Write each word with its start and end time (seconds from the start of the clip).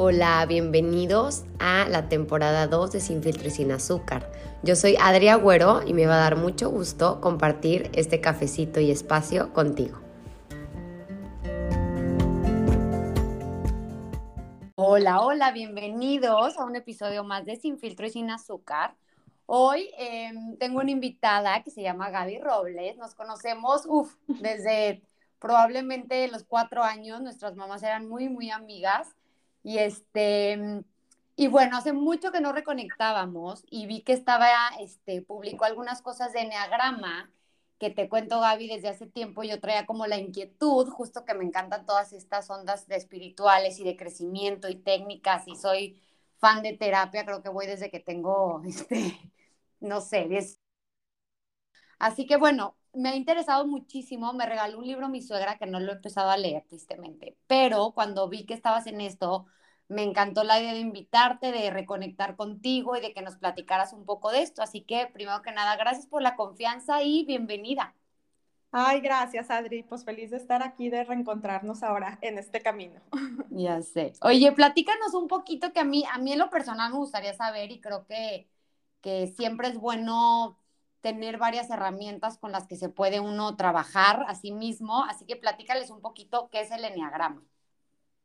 Hola, 0.00 0.46
bienvenidos 0.46 1.44
a 1.58 1.88
la 1.88 2.08
temporada 2.08 2.68
2 2.68 2.92
de 2.92 3.00
Sin 3.00 3.20
Filtro 3.20 3.48
y 3.48 3.50
Sin 3.50 3.72
Azúcar. 3.72 4.30
Yo 4.62 4.76
soy 4.76 4.94
Adria 5.00 5.32
Agüero 5.32 5.82
y 5.84 5.92
me 5.92 6.06
va 6.06 6.14
a 6.14 6.20
dar 6.20 6.36
mucho 6.36 6.70
gusto 6.70 7.20
compartir 7.20 7.90
este 7.94 8.20
cafecito 8.20 8.78
y 8.78 8.92
espacio 8.92 9.52
contigo. 9.52 9.98
Hola, 14.76 15.20
hola, 15.20 15.50
bienvenidos 15.50 16.58
a 16.58 16.64
un 16.64 16.76
episodio 16.76 17.24
más 17.24 17.44
de 17.44 17.56
Sin 17.56 17.76
Filtro 17.80 18.06
y 18.06 18.10
Sin 18.10 18.30
Azúcar. 18.30 18.94
Hoy 19.46 19.90
em, 19.98 20.56
tengo 20.58 20.78
una 20.78 20.92
invitada 20.92 21.60
que 21.64 21.72
se 21.72 21.82
llama 21.82 22.10
Gaby 22.10 22.38
Robles. 22.38 22.96
Nos 22.98 23.16
conocemos, 23.16 23.82
uff, 23.88 24.14
desde 24.28 25.02
probablemente 25.40 26.28
los 26.28 26.44
cuatro 26.44 26.84
años. 26.84 27.20
Nuestras 27.20 27.56
mamás 27.56 27.82
eran 27.82 28.08
muy, 28.08 28.28
muy 28.28 28.52
amigas. 28.52 29.17
Y 29.62 29.78
este, 29.78 30.84
y 31.36 31.48
bueno, 31.48 31.76
hace 31.78 31.92
mucho 31.92 32.32
que 32.32 32.40
no 32.40 32.52
reconectábamos 32.52 33.64
y 33.70 33.86
vi 33.86 34.02
que 34.02 34.12
estaba, 34.12 34.48
este, 34.80 35.22
publicó 35.22 35.64
algunas 35.64 36.02
cosas 36.02 36.32
de 36.32 36.40
Enneagrama, 36.40 37.30
que 37.78 37.90
te 37.90 38.08
cuento, 38.08 38.40
Gaby, 38.40 38.68
desde 38.68 38.88
hace 38.88 39.06
tiempo 39.06 39.44
yo 39.44 39.60
traía 39.60 39.86
como 39.86 40.06
la 40.06 40.16
inquietud, 40.18 40.88
justo 40.90 41.24
que 41.24 41.34
me 41.34 41.44
encantan 41.44 41.86
todas 41.86 42.12
estas 42.12 42.50
ondas 42.50 42.88
de 42.88 42.96
espirituales 42.96 43.78
y 43.78 43.84
de 43.84 43.96
crecimiento 43.96 44.68
y 44.68 44.76
técnicas 44.76 45.46
y 45.46 45.54
soy 45.56 46.00
fan 46.38 46.62
de 46.62 46.72
terapia, 46.76 47.24
creo 47.24 47.42
que 47.42 47.48
voy 47.50 47.66
desde 47.66 47.90
que 47.90 48.00
tengo, 48.00 48.62
este, 48.66 49.20
no 49.80 50.00
sé, 50.00 50.26
10. 50.28 50.60
Así 51.98 52.26
que 52.26 52.36
bueno, 52.36 52.76
me 52.94 53.10
ha 53.10 53.16
interesado 53.16 53.66
muchísimo, 53.66 54.32
me 54.32 54.46
regaló 54.46 54.78
un 54.78 54.86
libro 54.86 55.08
mi 55.08 55.22
suegra 55.22 55.58
que 55.58 55.66
no 55.66 55.80
lo 55.80 55.92
he 55.92 55.96
empezado 55.96 56.30
a 56.30 56.36
leer 56.36 56.64
tristemente, 56.68 57.36
pero 57.46 57.92
cuando 57.92 58.28
vi 58.28 58.46
que 58.46 58.54
estabas 58.54 58.86
en 58.86 59.00
esto, 59.00 59.46
me 59.88 60.02
encantó 60.02 60.44
la 60.44 60.60
idea 60.60 60.74
de 60.74 60.80
invitarte, 60.80 61.50
de 61.50 61.70
reconectar 61.70 62.36
contigo 62.36 62.96
y 62.96 63.00
de 63.00 63.14
que 63.14 63.22
nos 63.22 63.36
platicaras 63.36 63.92
un 63.92 64.04
poco 64.04 64.30
de 64.30 64.42
esto. 64.42 64.62
Así 64.62 64.82
que, 64.82 65.06
primero 65.06 65.40
que 65.42 65.50
nada, 65.50 65.76
gracias 65.76 66.06
por 66.06 66.20
la 66.20 66.36
confianza 66.36 67.02
y 67.02 67.24
bienvenida. 67.24 67.94
Ay, 68.70 69.00
gracias, 69.00 69.50
Adri. 69.50 69.82
Pues 69.82 70.04
feliz 70.04 70.30
de 70.30 70.36
estar 70.36 70.62
aquí, 70.62 70.90
de 70.90 71.04
reencontrarnos 71.04 71.82
ahora 71.82 72.18
en 72.20 72.38
este 72.38 72.60
camino. 72.60 73.00
Ya 73.50 73.80
sé. 73.82 74.12
Oye, 74.20 74.52
platícanos 74.52 75.14
un 75.14 75.26
poquito 75.26 75.72
que 75.72 75.80
a 75.80 75.84
mí, 75.84 76.04
a 76.12 76.18
mí 76.18 76.32
en 76.32 76.38
lo 76.38 76.48
personal 76.48 76.92
me 76.92 76.98
gustaría 76.98 77.34
saber 77.34 77.72
y 77.72 77.80
creo 77.80 78.06
que, 78.06 78.46
que 79.00 79.26
siempre 79.28 79.68
es 79.68 79.78
bueno 79.78 80.57
tener 81.00 81.38
varias 81.38 81.70
herramientas 81.70 82.38
con 82.38 82.52
las 82.52 82.66
que 82.66 82.76
se 82.76 82.88
puede 82.88 83.20
uno 83.20 83.56
trabajar 83.56 84.24
a 84.28 84.34
sí 84.34 84.52
mismo. 84.52 85.04
Así 85.04 85.24
que 85.26 85.36
platícales 85.36 85.90
un 85.90 86.00
poquito 86.00 86.48
qué 86.50 86.60
es 86.60 86.70
el 86.70 86.84
enneagrama. 86.84 87.42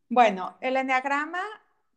Bueno, 0.09 0.57
el 0.61 0.77
enneagrama 0.77 1.41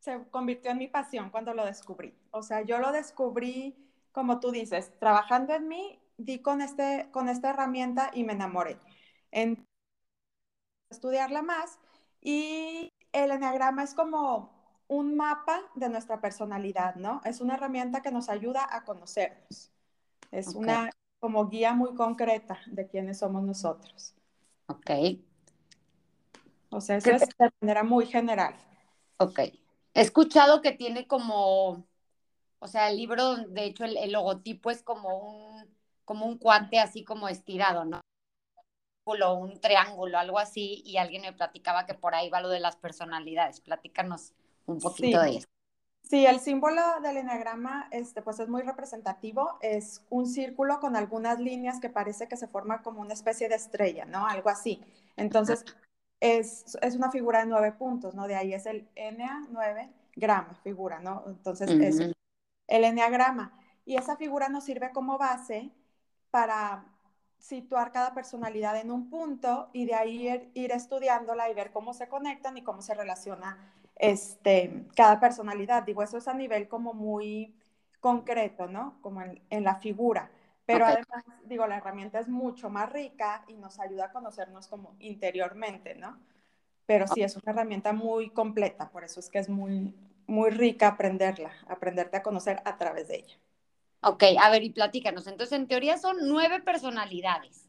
se 0.01 0.23
convirtió 0.31 0.71
en 0.71 0.79
mi 0.79 0.89
pasión 0.89 1.31
cuando 1.31 1.55
lo 1.55 1.65
descubrí. 1.65 2.15
O 2.31 2.43
sea, 2.43 2.63
yo 2.63 2.79
lo 2.79 2.93
descubrí, 2.93 3.77
como 4.13 4.41
tú 4.41 4.51
dices, 4.51 4.93
trabajando 4.99 5.55
en 5.55 5.69
mí, 5.69 6.01
di 6.17 6.41
con, 6.41 6.63
este, 6.63 7.09
con 7.13 7.29
esta 7.29 7.51
herramienta 7.51 8.11
y 8.15 8.25
me 8.25 8.33
enamoré. 8.35 8.79
En 9.33 9.67
estudiarla 10.91 11.43
más 11.43 11.79
y 12.21 12.93
el 13.13 13.31
enneagrama 13.31 13.83
es 13.83 13.95
como 13.95 14.57
un 14.89 15.17
mapa 15.17 15.63
de 15.75 15.89
nuestra 15.89 16.21
personalidad, 16.21 16.95
¿no? 16.97 17.21
Es 17.25 17.41
una 17.41 17.55
herramienta 17.55 18.03
que 18.03 18.13
nos 18.13 18.29
ayuda 18.29 18.67
a 18.71 18.85
conocernos. 18.85 19.73
Es 20.31 20.49
una 20.49 20.91
como 21.19 21.49
guía 21.49 21.73
muy 21.73 21.95
concreta 21.95 22.61
de 22.67 22.87
quiénes 22.87 23.19
somos 23.19 23.43
nosotros. 23.43 24.15
Ok. 24.67 24.91
O 26.71 26.81
sea, 26.81 26.97
eso 26.97 27.11
es 27.11 27.21
de 27.21 27.51
manera 27.61 27.85
muy 27.85 28.07
general. 28.07 28.55
Ok. 29.19 29.39
He 29.39 30.01
escuchado 30.01 30.61
que 30.61 30.73
tiene 30.73 31.07
como, 31.07 31.87
o 32.59 32.69
sea, 32.69 32.91
el 32.91 32.97
libro, 32.97 33.37
de 33.37 33.65
hecho, 33.65 33.85
el, 33.85 34.13
logotipo 34.13 34.71
es 34.71 34.83
como 34.83 35.17
un, 35.17 35.75
como 36.05 36.27
un 36.27 36.39
cuate 36.39 36.79
así 36.79 37.03
como 37.03 37.29
estirado, 37.29 37.85
¿no? 37.85 38.01
Un 39.07 39.61
triángulo, 39.61 40.19
algo 40.19 40.39
así, 40.39 40.83
y 40.85 40.97
alguien 40.97 41.23
me 41.23 41.33
platicaba 41.33 41.87
que 41.87 41.95
por 41.95 42.15
ahí 42.15 42.29
va 42.29 42.41
lo 42.41 42.49
de 42.49 42.59
las 42.59 42.77
personalidades. 42.77 43.61
Platícanos 43.61 44.33
un 44.67 44.81
poquito 44.81 45.21
de 45.23 45.37
eso. 45.37 45.47
Sí, 46.09 46.25
el 46.25 46.39
símbolo 46.39 46.83
del 47.03 47.17
enagrama 47.17 47.89
este, 47.91 48.23
pues 48.23 48.39
es 48.39 48.49
muy 48.49 48.63
representativo. 48.63 49.59
Es 49.61 50.05
un 50.09 50.27
círculo 50.27 50.79
con 50.79 50.95
algunas 50.95 51.41
líneas 51.41 51.81
que 51.81 51.91
parece 51.91 52.29
que 52.29 52.37
se 52.37 52.47
forma 52.47 52.83
como 52.83 53.01
una 53.01 53.15
especie 53.15 53.49
de 53.49 53.57
estrella, 53.57 54.05
¿no? 54.05 54.27
Algo 54.27 54.49
así. 54.49 54.85
Entonces, 55.17 55.65
es, 56.21 56.79
una 56.97 57.11
figura 57.11 57.41
de 57.41 57.47
nueve 57.47 57.73
puntos, 57.73 58.15
¿no? 58.15 58.29
De 58.29 58.37
ahí 58.37 58.55
es 58.55 58.67
el 58.67 58.89
NA9 58.95 59.91
grama, 60.15 60.55
figura, 60.63 61.01
¿no? 61.01 61.25
Entonces 61.27 61.71
es 61.71 62.15
el 62.69 62.85
enneagrama. 62.85 63.59
Y 63.85 63.97
esa 63.97 64.17
figura 64.17 64.49
nos 64.49 64.65
sirve 64.65 64.93
como 64.93 65.19
base 65.19 65.73
para 66.31 66.85
situar 67.39 67.93
cada 67.93 68.15
personalidad 68.15 68.77
en 68.81 68.91
un 68.91 69.11
punto 69.11 69.71
y 69.73 69.87
de 69.87 69.95
ahí 69.95 70.51
ir, 70.55 70.73
estudiándola 70.73 71.51
y 71.51 71.55
ver 71.55 71.71
cómo 71.71 71.95
se 71.95 72.09
conectan 72.09 72.57
y 72.57 72.63
cómo 72.63 72.83
se 72.83 72.95
relaciona 72.95 73.75
este, 73.97 74.85
cada 74.95 75.19
personalidad. 75.19 75.83
Digo, 75.83 76.03
eso 76.03 76.19
es 76.19 76.29
a 76.29 76.35
nivel 76.35 76.69
como 76.69 76.95
muy 76.95 77.55
concreto, 78.01 78.67
¿no? 78.67 78.99
Como 79.01 79.23
en 79.23 79.65
la 79.65 79.77
figura. 79.77 80.31
Pero 80.67 80.85
además, 80.85 81.25
digo, 81.45 81.67
la 81.67 81.77
herramienta 81.77 82.19
es 82.19 82.29
mucho 82.29 82.69
más 82.69 82.93
rica 82.93 83.45
y 83.47 83.55
nos 83.55 83.79
ayuda 83.79 84.07
a 84.07 84.13
conocernos 84.13 84.67
como 84.67 84.97
interiormente, 84.99 85.95
¿no? 85.95 86.19
Pero 86.87 87.07
sí, 87.07 87.23
es 87.23 87.37
una 87.37 87.53
herramienta 87.53 87.93
muy 87.93 88.31
completa, 88.31 88.91
por 88.91 89.05
eso 89.05 89.21
es 89.21 89.31
que 89.31 89.39
es 89.39 89.49
muy, 89.49 89.95
muy 90.27 90.51
rica 90.51 90.89
aprenderla, 90.89 91.53
aprenderte 91.69 92.17
a 92.17 92.23
conocer 92.23 92.61
a 92.65 92.77
través 92.77 93.09
de 93.09 93.17
ella. 93.17 93.37
Ok, 94.03 94.25
a 94.41 94.51
ver, 94.51 94.65
y 94.65 94.71
platícanos. 94.71 95.27
Entonces, 95.27 95.59
en 95.59 95.69
teoría 95.69 95.99
son 95.99 96.17
nueve 96.23 96.61
personalidades. 96.61 97.69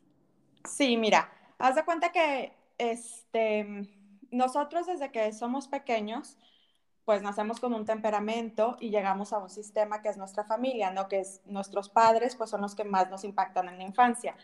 Sí, 0.65 0.97
mira, 0.97 1.31
haz 1.57 1.75
de 1.75 1.85
cuenta 1.85 2.11
que 2.11 2.51
este, 2.77 3.87
nosotros 4.31 4.87
desde 4.87 5.11
que 5.11 5.31
somos 5.33 5.67
pequeños, 5.67 6.37
pues 7.05 7.21
nacemos 7.21 7.59
con 7.59 7.73
un 7.73 7.85
temperamento 7.85 8.75
y 8.79 8.89
llegamos 8.89 9.31
a 9.31 9.37
un 9.37 9.49
sistema 9.49 10.01
que 10.01 10.09
es 10.09 10.17
nuestra 10.17 10.43
familia, 10.43 10.91
¿no? 10.91 11.07
Que 11.07 11.21
es 11.21 11.41
nuestros 11.45 11.89
padres, 11.89 12.35
pues 12.35 12.49
son 12.49 12.61
los 12.61 12.75
que 12.75 12.83
más 12.83 13.09
nos 13.09 13.23
impactan 13.23 13.69
en 13.69 13.77
la 13.77 13.83
infancia. 13.85 14.35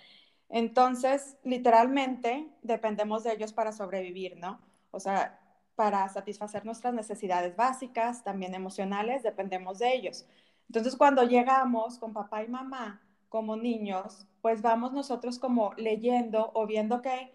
Entonces, 0.50 1.36
literalmente, 1.44 2.48
dependemos 2.62 3.24
de 3.24 3.34
ellos 3.34 3.52
para 3.52 3.72
sobrevivir, 3.72 4.38
¿no? 4.38 4.62
O 4.92 5.00
sea, 5.00 5.40
para 5.76 6.08
satisfacer 6.10 6.66
nuestras 6.66 6.94
necesidades 6.94 7.56
básicas, 7.56 8.24
también 8.24 8.54
emocionales, 8.54 9.24
dependemos 9.24 9.80
de 9.80 9.94
ellos. 9.94 10.26
Entonces, 10.68 10.96
cuando 10.96 11.24
llegamos 11.24 11.98
con 12.00 12.14
papá 12.14 12.44
y 12.44 12.48
mamá 12.48 13.02
como 13.30 13.58
niños, 13.58 14.28
pues 14.42 14.62
vamos 14.62 14.94
nosotros 14.94 15.40
como 15.40 15.74
leyendo 15.76 16.52
o 16.54 16.68
viendo 16.68 17.02
qué, 17.02 17.34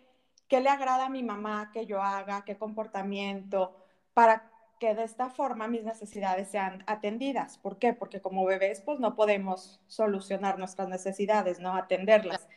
qué 0.48 0.60
le 0.60 0.70
agrada 0.70 1.06
a 1.06 1.10
mi 1.10 1.22
mamá 1.22 1.70
que 1.72 1.86
yo 1.86 2.02
haga, 2.02 2.44
qué 2.44 2.56
comportamiento, 2.56 3.76
para 4.14 4.50
que 4.80 4.94
de 4.94 5.04
esta 5.04 5.28
forma 5.30 5.68
mis 5.68 5.84
necesidades 5.84 6.48
sean 6.50 6.84
atendidas. 6.86 7.58
¿Por 7.58 7.78
qué? 7.78 7.92
Porque 7.92 8.20
como 8.20 8.44
bebés, 8.44 8.80
pues 8.80 9.00
no 9.00 9.14
podemos 9.16 9.80
solucionar 9.86 10.58
nuestras 10.58 10.88
necesidades, 10.88 11.60
¿no? 11.60 11.74
Atenderlas. 11.74 12.48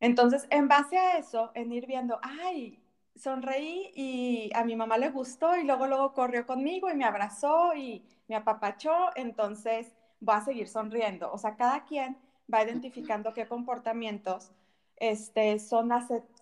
Entonces, 0.00 0.46
en 0.50 0.68
base 0.68 0.98
a 0.98 1.18
eso, 1.18 1.50
en 1.54 1.72
ir 1.72 1.86
viendo, 1.86 2.18
ay, 2.22 2.82
sonreí 3.16 3.90
y 3.94 4.50
a 4.54 4.64
mi 4.64 4.76
mamá 4.76 4.98
le 4.98 5.10
gustó 5.10 5.56
y 5.56 5.64
luego, 5.64 5.86
luego 5.86 6.12
corrió 6.12 6.46
conmigo 6.46 6.90
y 6.90 6.94
me 6.94 7.04
abrazó 7.04 7.74
y 7.74 8.04
me 8.28 8.36
apapachó, 8.36 9.10
entonces 9.16 9.92
va 10.26 10.38
a 10.38 10.44
seguir 10.44 10.68
sonriendo. 10.68 11.32
O 11.32 11.38
sea, 11.38 11.56
cada 11.56 11.84
quien 11.84 12.16
va 12.52 12.62
identificando 12.62 13.32
qué 13.34 13.46
comportamientos 13.46 14.52
este, 14.96 15.58
son 15.58 15.90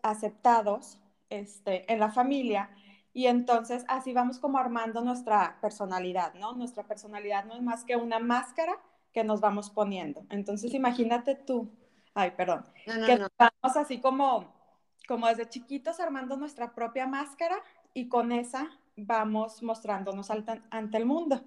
aceptados 0.02 1.00
este, 1.30 1.90
en 1.92 2.00
la 2.00 2.10
familia 2.10 2.70
y 3.12 3.26
entonces 3.26 3.84
así 3.88 4.12
vamos 4.12 4.38
como 4.38 4.58
armando 4.58 5.00
nuestra 5.00 5.58
personalidad, 5.60 6.34
¿no? 6.34 6.52
Nuestra 6.52 6.84
personalidad 6.84 7.44
no 7.44 7.54
es 7.54 7.62
más 7.62 7.84
que 7.84 7.96
una 7.96 8.18
máscara 8.18 8.76
que 9.12 9.22
nos 9.22 9.40
vamos 9.40 9.70
poniendo. 9.70 10.26
Entonces 10.30 10.74
imagínate 10.74 11.36
tú, 11.36 11.70
ay, 12.14 12.32
perdón, 12.32 12.64
que 12.84 13.24
vamos 13.38 13.76
así 13.76 14.00
como, 14.00 14.52
como 15.06 15.28
desde 15.28 15.48
chiquitos 15.48 16.00
armando 16.00 16.36
nuestra 16.36 16.74
propia 16.74 17.06
máscara 17.06 17.56
y 17.94 18.08
con 18.08 18.32
esa 18.32 18.68
vamos 18.96 19.62
mostrándonos 19.62 20.30
ante 20.30 20.96
el 20.96 21.06
mundo. 21.06 21.44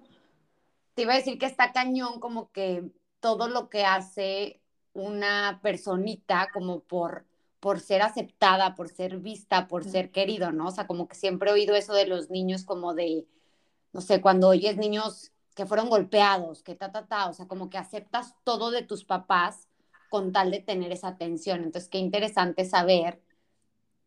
Te 0.94 1.02
iba 1.02 1.12
a 1.12 1.16
decir 1.16 1.38
que 1.38 1.46
está 1.46 1.72
cañón 1.72 2.18
como 2.18 2.50
que 2.50 2.90
todo 3.20 3.48
lo 3.48 3.68
que 3.68 3.84
hace 3.84 4.62
una 5.02 5.60
personita 5.62 6.48
como 6.52 6.80
por 6.80 7.26
por 7.60 7.80
ser 7.80 8.02
aceptada, 8.02 8.74
por 8.76 8.88
ser 8.88 9.18
vista, 9.18 9.66
por 9.68 9.84
ser 9.84 10.12
querido, 10.12 10.52
¿no? 10.52 10.68
O 10.68 10.70
sea, 10.70 10.86
como 10.86 11.08
que 11.08 11.16
siempre 11.16 11.50
he 11.50 11.52
oído 11.52 11.74
eso 11.74 11.92
de 11.92 12.06
los 12.06 12.30
niños 12.30 12.64
como 12.64 12.94
de, 12.94 13.26
no 13.92 14.00
sé, 14.00 14.20
cuando 14.20 14.48
oyes 14.48 14.76
niños 14.76 15.32
que 15.56 15.66
fueron 15.66 15.88
golpeados, 15.88 16.62
que 16.62 16.76
ta, 16.76 16.92
ta, 16.92 17.06
ta, 17.06 17.28
o 17.28 17.34
sea, 17.34 17.48
como 17.48 17.68
que 17.68 17.78
aceptas 17.78 18.34
todo 18.44 18.70
de 18.70 18.82
tus 18.82 19.04
papás 19.04 19.68
con 20.08 20.32
tal 20.32 20.52
de 20.52 20.60
tener 20.60 20.92
esa 20.92 21.08
atención. 21.08 21.64
Entonces, 21.64 21.90
qué 21.90 21.98
interesante 21.98 22.64
saber 22.64 23.20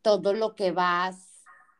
todo 0.01 0.33
lo 0.33 0.55
que 0.55 0.71
vas 0.71 1.31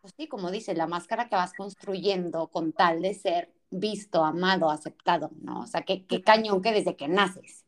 pues 0.02 0.14
sí, 0.18 0.28
como 0.28 0.52
dice, 0.52 0.74
la 0.74 0.88
máscara 0.88 1.30
que 1.30 1.36
vas 1.36 1.54
construyendo 1.54 2.48
con 2.48 2.74
tal 2.74 3.02
de 3.02 3.14
ser 3.14 3.54
visto, 3.70 4.26
amado, 4.26 4.70
aceptado, 4.72 5.30
¿no? 5.42 5.62
O 5.62 5.68
sea, 5.68 5.84
qué, 5.84 6.06
qué 6.06 6.22
cañón 6.24 6.62
que 6.62 6.74
desde 6.74 6.96
que 6.96 7.08
naces. 7.08 7.66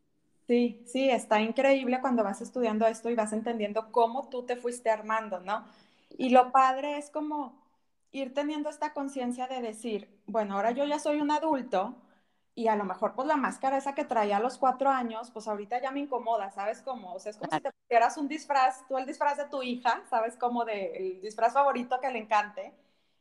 Sí, 0.47 0.81
sí, 0.85 1.09
está 1.09 1.41
increíble 1.41 2.01
cuando 2.01 2.23
vas 2.23 2.41
estudiando 2.41 2.85
esto 2.85 3.09
y 3.09 3.15
vas 3.15 3.31
entendiendo 3.33 3.91
cómo 3.91 4.27
tú 4.29 4.43
te 4.45 4.57
fuiste 4.57 4.89
armando, 4.89 5.39
¿no? 5.39 5.65
Y 6.17 6.29
lo 6.29 6.51
padre 6.51 6.97
es 6.97 7.09
como 7.09 7.57
ir 8.11 8.33
teniendo 8.33 8.69
esta 8.69 8.93
conciencia 8.93 9.47
de 9.47 9.61
decir, 9.61 10.09
bueno, 10.25 10.55
ahora 10.55 10.71
yo 10.71 10.85
ya 10.85 10.99
soy 10.99 11.21
un 11.21 11.31
adulto 11.31 11.95
y 12.55 12.67
a 12.67 12.75
lo 12.75 12.83
mejor 12.83 13.15
pues 13.15 13.27
la 13.27 13.37
máscara 13.37 13.77
esa 13.77 13.95
que 13.95 14.03
traía 14.05 14.37
a 14.37 14.39
los 14.41 14.57
cuatro 14.57 14.89
años, 14.89 15.31
pues 15.31 15.47
ahorita 15.47 15.81
ya 15.81 15.91
me 15.91 16.01
incomoda, 16.01 16.51
¿sabes 16.51 16.81
cómo? 16.81 17.13
O 17.13 17.19
sea, 17.19 17.29
es 17.31 17.37
como 17.37 17.51
si 17.51 17.61
te 17.61 17.71
pusieras 17.71 18.17
un 18.17 18.27
disfraz, 18.27 18.85
tú 18.87 18.97
el 18.97 19.05
disfraz 19.05 19.37
de 19.37 19.45
tu 19.45 19.63
hija, 19.63 20.03
¿sabes? 20.09 20.35
Como 20.37 20.65
de 20.65 20.97
el 20.97 21.21
disfraz 21.21 21.53
favorito 21.53 21.99
que 22.01 22.11
le 22.11 22.19
encante, 22.19 22.73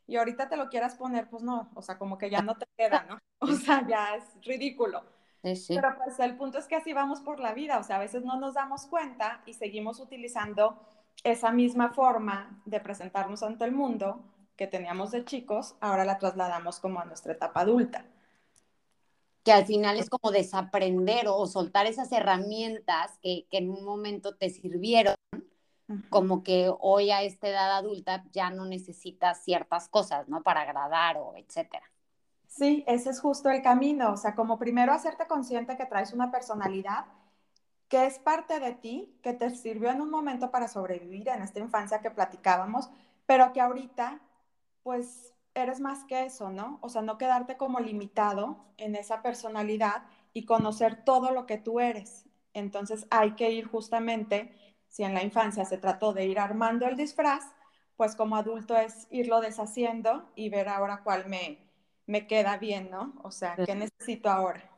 y 0.08 0.16
ahorita 0.16 0.48
te 0.48 0.56
lo 0.56 0.68
quieras 0.68 0.96
poner, 0.96 1.28
pues 1.30 1.42
no, 1.44 1.70
o 1.74 1.82
sea, 1.82 1.96
como 1.98 2.18
que 2.18 2.28
ya 2.30 2.42
no 2.42 2.56
te 2.56 2.66
queda, 2.76 3.04
¿no? 3.08 3.18
O 3.40 3.46
sea, 3.56 3.84
ya 3.86 4.14
es 4.16 4.24
ridículo. 4.42 5.02
Sí, 5.42 5.56
sí. 5.56 5.74
Pero 5.74 5.96
pues 5.96 6.18
el 6.20 6.36
punto 6.36 6.58
es 6.58 6.66
que 6.66 6.76
así 6.76 6.92
vamos 6.92 7.20
por 7.20 7.40
la 7.40 7.52
vida, 7.52 7.78
o 7.78 7.82
sea, 7.82 7.96
a 7.96 8.00
veces 8.00 8.24
no 8.24 8.38
nos 8.38 8.54
damos 8.54 8.86
cuenta 8.86 9.42
y 9.44 9.54
seguimos 9.54 9.98
utilizando 9.98 10.78
esa 11.24 11.50
misma 11.50 11.90
forma 11.90 12.62
de 12.64 12.80
presentarnos 12.80 13.42
ante 13.42 13.64
el 13.64 13.72
mundo 13.72 14.24
que 14.56 14.66
teníamos 14.66 15.10
de 15.10 15.24
chicos, 15.24 15.76
ahora 15.80 16.04
la 16.04 16.18
trasladamos 16.18 16.78
como 16.78 17.00
a 17.00 17.04
nuestra 17.04 17.32
etapa 17.32 17.60
adulta. 17.60 18.04
Que 19.44 19.52
al 19.52 19.66
final 19.66 19.98
es 19.98 20.08
como 20.08 20.30
desaprender 20.30 21.26
o 21.26 21.46
soltar 21.46 21.86
esas 21.86 22.12
herramientas 22.12 23.18
que, 23.20 23.46
que 23.50 23.58
en 23.58 23.70
un 23.70 23.84
momento 23.84 24.36
te 24.36 24.50
sirvieron, 24.50 25.16
como 26.10 26.42
que 26.42 26.72
hoy 26.78 27.10
a 27.10 27.22
esta 27.22 27.48
edad 27.48 27.76
adulta 27.76 28.24
ya 28.32 28.50
no 28.50 28.64
necesitas 28.64 29.42
ciertas 29.44 29.88
cosas, 29.88 30.28
¿no? 30.28 30.42
Para 30.42 30.62
agradar 30.62 31.16
o 31.18 31.34
etcétera. 31.36 31.91
Sí, 32.54 32.84
ese 32.86 33.10
es 33.10 33.20
justo 33.20 33.48
el 33.48 33.62
camino, 33.62 34.12
o 34.12 34.16
sea, 34.16 34.34
como 34.34 34.58
primero 34.58 34.92
hacerte 34.92 35.26
consciente 35.26 35.76
que 35.76 35.86
traes 35.86 36.12
una 36.12 36.30
personalidad 36.30 37.06
que 37.88 38.06
es 38.06 38.18
parte 38.18 38.60
de 38.60 38.74
ti, 38.74 39.18
que 39.22 39.34
te 39.34 39.50
sirvió 39.50 39.90
en 39.90 40.00
un 40.02 40.10
momento 40.10 40.50
para 40.50 40.68
sobrevivir 40.68 41.28
en 41.30 41.42
esta 41.42 41.60
infancia 41.60 42.00
que 42.02 42.10
platicábamos, 42.10 42.90
pero 43.26 43.52
que 43.52 43.60
ahorita 43.62 44.20
pues 44.82 45.34
eres 45.54 45.80
más 45.80 46.04
que 46.04 46.24
eso, 46.26 46.50
¿no? 46.50 46.78
O 46.82 46.88
sea, 46.90 47.02
no 47.02 47.18
quedarte 47.18 47.56
como 47.56 47.80
limitado 47.80 48.58
en 48.78 48.96
esa 48.96 49.22
personalidad 49.22 50.04
y 50.34 50.44
conocer 50.46 51.04
todo 51.04 51.32
lo 51.32 51.46
que 51.46 51.58
tú 51.58 51.80
eres. 51.80 52.26
Entonces 52.54 53.06
hay 53.10 53.32
que 53.32 53.50
ir 53.52 53.66
justamente, 53.68 54.54
si 54.88 55.04
en 55.04 55.14
la 55.14 55.24
infancia 55.24 55.64
se 55.66 55.78
trató 55.78 56.12
de 56.14 56.26
ir 56.26 56.38
armando 56.40 56.86
el 56.86 56.96
disfraz, 56.96 57.44
pues 57.96 58.16
como 58.16 58.36
adulto 58.36 58.76
es 58.76 59.06
irlo 59.10 59.40
deshaciendo 59.40 60.30
y 60.36 60.50
ver 60.50 60.68
ahora 60.68 61.02
cuál 61.04 61.28
me, 61.28 61.58
me 62.06 62.26
queda 62.26 62.58
bien, 62.58 62.90
¿no? 62.90 63.14
O 63.24 63.30
sea, 63.30 63.62
¿qué 63.64 63.74
necesito 63.74 64.30
ahora? 64.30 64.70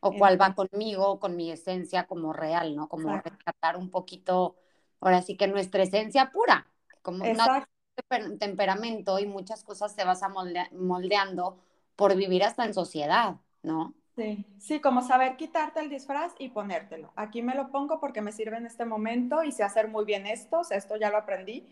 O 0.00 0.16
cuál 0.16 0.40
va 0.40 0.54
conmigo, 0.54 1.18
con 1.20 1.36
mi 1.36 1.50
esencia 1.50 2.06
como 2.06 2.32
real, 2.32 2.76
¿no? 2.76 2.88
Como 2.88 3.16
rescatar 3.16 3.76
un 3.76 3.90
poquito, 3.90 4.56
ahora 5.00 5.22
sí 5.22 5.36
que 5.36 5.48
nuestra 5.48 5.82
esencia 5.82 6.30
pura, 6.32 6.68
como 7.02 7.24
Exacto 7.26 7.68
temperamento 8.38 9.18
y 9.18 9.26
muchas 9.26 9.64
cosas 9.64 9.94
te 9.96 10.04
vas 10.04 10.22
a 10.22 10.28
moldeando 10.72 11.58
por 11.96 12.16
vivir 12.16 12.44
hasta 12.44 12.64
en 12.64 12.74
sociedad, 12.74 13.36
¿no? 13.62 13.94
Sí, 14.16 14.44
sí, 14.58 14.80
como 14.80 15.00
saber 15.02 15.36
quitarte 15.38 15.80
el 15.80 15.88
disfraz 15.88 16.34
y 16.38 16.50
ponértelo. 16.50 17.10
Aquí 17.16 17.40
me 17.40 17.54
lo 17.54 17.70
pongo 17.70 18.00
porque 18.00 18.20
me 18.20 18.32
sirve 18.32 18.56
en 18.58 18.66
este 18.66 18.84
momento 18.84 19.44
y 19.44 19.52
sé 19.52 19.62
hacer 19.62 19.88
muy 19.88 20.04
bien 20.04 20.26
esto, 20.26 20.60
esto 20.70 20.96
ya 20.96 21.08
lo 21.10 21.16
aprendí, 21.18 21.64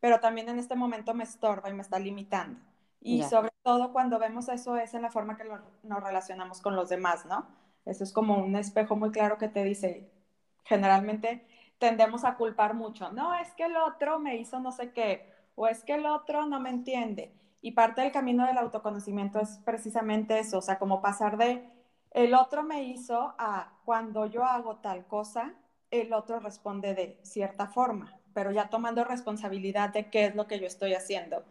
pero 0.00 0.20
también 0.20 0.48
en 0.48 0.58
este 0.58 0.76
momento 0.76 1.12
me 1.14 1.24
estorba 1.24 1.68
y 1.68 1.74
me 1.74 1.82
está 1.82 1.98
limitando. 1.98 2.58
Y 3.00 3.22
sobre 3.22 3.50
todo 3.62 3.92
cuando 3.92 4.18
vemos 4.18 4.48
eso 4.48 4.76
es 4.76 4.92
en 4.94 5.02
la 5.02 5.10
forma 5.10 5.36
que 5.36 5.44
nos 5.44 6.02
relacionamos 6.02 6.60
con 6.60 6.74
los 6.74 6.88
demás, 6.88 7.26
¿no? 7.26 7.46
Eso 7.84 8.04
es 8.04 8.12
como 8.12 8.36
un 8.38 8.56
espejo 8.56 8.96
muy 8.96 9.10
claro 9.10 9.38
que 9.38 9.48
te 9.48 9.64
dice, 9.64 10.10
generalmente 10.64 11.46
tendemos 11.78 12.24
a 12.24 12.36
culpar 12.36 12.74
mucho, 12.74 13.12
no, 13.12 13.34
es 13.34 13.52
que 13.54 13.64
el 13.64 13.76
otro 13.76 14.18
me 14.18 14.36
hizo 14.36 14.60
no 14.60 14.72
sé 14.72 14.92
qué, 14.92 15.32
o 15.54 15.66
es 15.66 15.84
que 15.84 15.94
el 15.94 16.06
otro 16.06 16.46
no 16.46 16.60
me 16.60 16.70
entiende. 16.70 17.32
Y 17.60 17.72
parte 17.72 18.02
del 18.02 18.12
camino 18.12 18.46
del 18.46 18.58
autoconocimiento 18.58 19.40
es 19.40 19.58
precisamente 19.64 20.38
eso, 20.38 20.58
o 20.58 20.62
sea, 20.62 20.78
como 20.78 21.00
pasar 21.00 21.38
de 21.38 21.68
el 22.12 22.34
otro 22.34 22.62
me 22.62 22.84
hizo 22.84 23.34
a 23.38 23.72
cuando 23.84 24.26
yo 24.26 24.44
hago 24.44 24.76
tal 24.76 25.06
cosa, 25.06 25.54
el 25.90 26.12
otro 26.12 26.40
responde 26.40 26.94
de 26.94 27.18
cierta 27.22 27.68
forma, 27.68 28.18
pero 28.34 28.50
ya 28.50 28.68
tomando 28.68 29.04
responsabilidad 29.04 29.90
de 29.90 30.10
qué 30.10 30.26
es 30.26 30.34
lo 30.34 30.46
que 30.46 30.60
yo 30.60 30.66
estoy 30.66 30.94
haciendo 30.94 31.44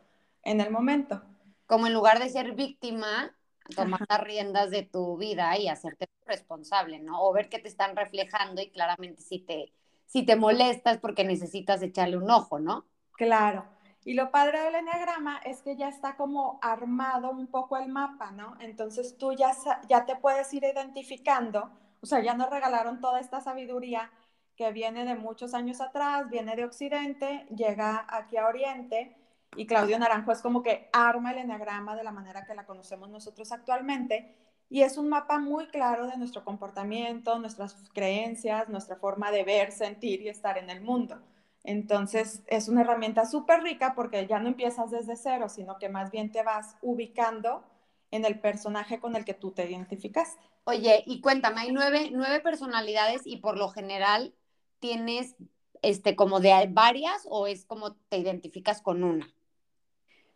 en 0.44 0.62
el 0.62 0.72
momento. 0.72 1.22
Como 1.68 1.88
en 1.88 1.94
lugar 1.94 2.20
de 2.20 2.30
ser 2.30 2.54
víctima, 2.54 3.36
tomar 3.76 4.02
las 4.10 4.22
riendas 4.22 4.72
de 4.72 4.84
tu 4.84 5.18
vida 5.18 5.58
y 5.58 5.68
hacerte 5.68 6.08
responsable, 6.26 7.00
¿no? 7.00 7.22
O 7.22 7.34
ver 7.34 7.50
que 7.50 7.60
te 7.60 7.68
están 7.68 7.96
reflejando 7.96 8.62
y 8.62 8.72
claramente 8.72 9.22
si 9.22 9.40
te, 9.40 9.74
si 10.06 10.24
te 10.24 10.36
molestas 10.36 10.98
porque 10.98 11.24
necesitas 11.24 11.82
echarle 11.82 12.18
un 12.18 12.32
ojo, 12.32 12.60
¿no? 12.60 12.86
Claro. 13.14 13.66
Y 14.04 14.14
lo 14.14 14.32
padre 14.32 14.62
del 14.62 14.76
enneagrama 14.76 15.40
es 15.40 15.62
que 15.62 15.76
ya 15.76 15.90
está 15.90 16.16
como 16.16 16.60
armado 16.62 17.30
un 17.30 17.48
poco 17.48 17.76
el 17.76 17.90
mapa, 17.90 18.32
¿no? 18.32 18.56
Entonces 18.62 19.18
tú 19.18 19.34
ya, 19.34 19.52
ya 19.90 20.06
te 20.06 20.16
puedes 20.16 20.54
ir 20.54 20.64
identificando, 20.64 21.70
o 22.02 22.06
sea, 22.06 22.22
ya 22.22 22.34
nos 22.34 22.50
regalaron 22.50 23.02
toda 23.02 23.20
esta 23.20 23.42
sabiduría 23.42 24.10
que 24.56 24.72
viene 24.72 25.04
de 25.04 25.16
muchos 25.16 25.54
años 25.54 25.82
atrás, 25.82 26.30
viene 26.30 26.56
de 26.56 26.64
Occidente, 26.64 27.46
llega 27.54 28.06
aquí 28.10 28.38
a 28.38 28.48
Oriente, 28.48 29.16
y 29.56 29.66
Claudio 29.66 29.98
Naranjo 29.98 30.32
es 30.32 30.42
como 30.42 30.62
que 30.62 30.90
arma 30.92 31.32
el 31.32 31.40
enneagrama 31.40 31.96
de 31.96 32.04
la 32.04 32.12
manera 32.12 32.46
que 32.46 32.56
la 32.56 32.66
conocemos 32.66 33.10
nosotros 33.10 33.52
actualmente, 33.52 34.36
y 34.70 34.82
es 34.82 34.98
un 34.98 35.08
mapa 35.08 35.40
muy 35.40 35.68
claro 35.68 36.08
de 36.08 36.18
nuestro 36.18 36.44
comportamiento, 36.44 37.40
nuestras 37.40 37.76
creencias, 37.94 38.68
nuestra 38.68 38.98
forma 38.98 39.32
de 39.32 39.44
ver, 39.44 39.72
sentir 39.72 40.22
y 40.22 40.30
estar 40.30 40.58
en 40.58 40.70
el 40.70 40.82
mundo. 40.82 41.22
Entonces, 41.64 42.44
es 42.48 42.68
una 42.68 42.82
herramienta 42.82 43.26
súper 43.26 43.62
rica 43.62 43.94
porque 43.96 44.28
ya 44.28 44.40
no 44.40 44.50
empiezas 44.50 44.92
desde 44.92 45.16
cero, 45.16 45.50
sino 45.50 45.78
que 45.78 45.90
más 45.90 46.12
bien 46.12 46.32
te 46.32 46.44
vas 46.44 46.76
ubicando 46.82 47.64
en 48.12 48.26
el 48.26 48.40
personaje 48.40 49.00
con 49.00 49.16
el 49.16 49.26
que 49.26 49.34
tú 49.34 49.52
te 49.52 49.70
identificaste. 49.70 50.42
Oye, 50.66 51.04
y 51.06 51.22
cuéntame, 51.22 51.62
hay 51.62 51.72
nueve, 51.72 52.40
personalidades 52.42 53.22
y 53.26 53.38
por 53.38 53.58
lo 53.58 53.70
general 53.70 54.34
tienes 54.80 55.36
este 55.82 56.16
como 56.16 56.40
de 56.40 56.68
varias 56.70 57.26
o 57.30 57.48
es 57.48 57.66
como 57.66 57.96
te 58.10 58.18
identificas 58.18 58.82
con 58.82 59.04
una? 59.04 59.34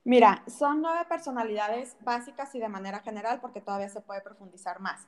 Mira, 0.03 0.43
son 0.47 0.81
nueve 0.81 1.05
personalidades 1.07 1.95
básicas 2.01 2.53
y 2.55 2.59
de 2.59 2.69
manera 2.69 2.99
general 2.99 3.39
porque 3.39 3.61
todavía 3.61 3.89
se 3.89 4.01
puede 4.01 4.21
profundizar 4.21 4.79
más 4.79 5.07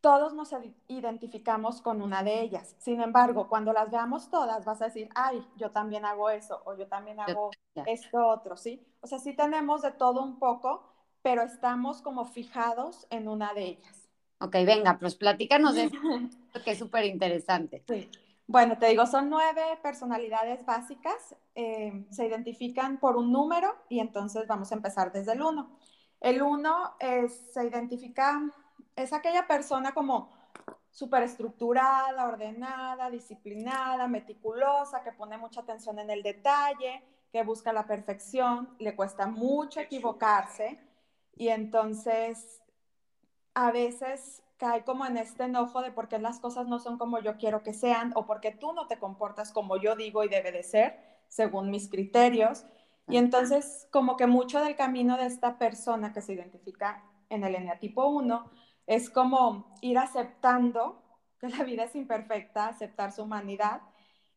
todos 0.00 0.32
nos 0.34 0.54
identificamos 0.88 1.82
con 1.82 2.00
una 2.02 2.22
de 2.22 2.40
ellas. 2.40 2.74
Sin 2.78 3.00
embargo, 3.00 3.48
cuando 3.48 3.72
las 3.72 3.90
veamos 3.90 4.30
todas, 4.30 4.64
vas 4.64 4.80
a 4.82 4.86
decir, 4.86 5.08
ay, 5.14 5.46
yo 5.56 5.70
también 5.70 6.04
hago 6.04 6.30
eso, 6.30 6.62
o 6.64 6.74
yo 6.74 6.86
también 6.86 7.20
hago 7.20 7.50
esto 7.86 8.26
otro, 8.26 8.56
¿sí? 8.56 8.82
O 9.00 9.06
sea, 9.06 9.18
sí 9.18 9.34
tenemos 9.34 9.82
de 9.82 9.92
todo 9.92 10.22
un 10.22 10.38
poco, 10.38 10.82
pero 11.22 11.42
estamos 11.42 12.00
como 12.00 12.24
fijados 12.24 13.06
en 13.10 13.28
una 13.28 13.52
de 13.52 13.64
ellas. 13.64 14.08
Ok, 14.38 14.52
venga, 14.64 14.98
pues 14.98 15.16
platícanos 15.16 15.74
de 15.74 15.84
esto, 15.84 16.64
que 16.64 16.70
es 16.70 16.78
súper 16.78 17.04
interesante. 17.04 17.84
Sí. 17.86 18.10
Bueno, 18.50 18.76
te 18.78 18.86
digo, 18.86 19.06
son 19.06 19.30
nueve 19.30 19.62
personalidades 19.80 20.66
básicas, 20.66 21.36
eh, 21.54 22.04
se 22.10 22.26
identifican 22.26 22.98
por 22.98 23.16
un 23.16 23.30
número 23.30 23.76
y 23.88 24.00
entonces 24.00 24.48
vamos 24.48 24.72
a 24.72 24.74
empezar 24.74 25.12
desde 25.12 25.34
el 25.34 25.42
uno. 25.42 25.70
El 26.18 26.42
uno 26.42 26.96
se 26.98 27.64
identifica 27.64 28.42
es 28.96 29.12
aquella 29.12 29.46
persona 29.46 29.92
como 29.94 30.32
súper 30.90 31.22
estructurada, 31.22 32.26
ordenada, 32.26 33.08
disciplinada, 33.08 34.08
meticulosa, 34.08 35.04
que 35.04 35.12
pone 35.12 35.38
mucha 35.38 35.60
atención 35.60 36.00
en 36.00 36.10
el 36.10 36.24
detalle, 36.24 37.04
que 37.30 37.44
busca 37.44 37.72
la 37.72 37.86
perfección, 37.86 38.74
le 38.80 38.96
cuesta 38.96 39.28
mucho 39.28 39.78
equivocarse 39.78 40.76
y 41.36 41.50
entonces 41.50 42.60
a 43.54 43.70
veces 43.70 44.42
cae 44.60 44.84
como 44.84 45.06
en 45.06 45.16
este 45.16 45.44
enojo 45.44 45.80
de 45.80 45.90
por 45.90 46.06
qué 46.08 46.18
las 46.18 46.38
cosas 46.38 46.68
no 46.68 46.78
son 46.78 46.98
como 46.98 47.18
yo 47.18 47.38
quiero 47.38 47.62
que 47.62 47.72
sean 47.72 48.12
o 48.14 48.26
porque 48.26 48.52
tú 48.52 48.74
no 48.74 48.86
te 48.86 48.98
comportas 48.98 49.52
como 49.52 49.78
yo 49.78 49.96
digo 49.96 50.22
y 50.22 50.28
debe 50.28 50.52
de 50.52 50.62
ser, 50.62 51.00
según 51.28 51.70
mis 51.70 51.88
criterios. 51.88 52.66
Y 53.08 53.16
entonces 53.16 53.88
como 53.90 54.18
que 54.18 54.26
mucho 54.26 54.62
del 54.62 54.76
camino 54.76 55.16
de 55.16 55.24
esta 55.24 55.56
persona 55.56 56.12
que 56.12 56.20
se 56.20 56.34
identifica 56.34 57.02
en 57.30 57.42
el 57.42 57.54
eneatipo 57.54 58.06
1 58.08 58.50
es 58.86 59.08
como 59.08 59.74
ir 59.80 59.96
aceptando 59.96 61.02
que 61.40 61.48
la 61.48 61.64
vida 61.64 61.84
es 61.84 61.96
imperfecta, 61.96 62.68
aceptar 62.68 63.12
su 63.12 63.22
humanidad 63.22 63.80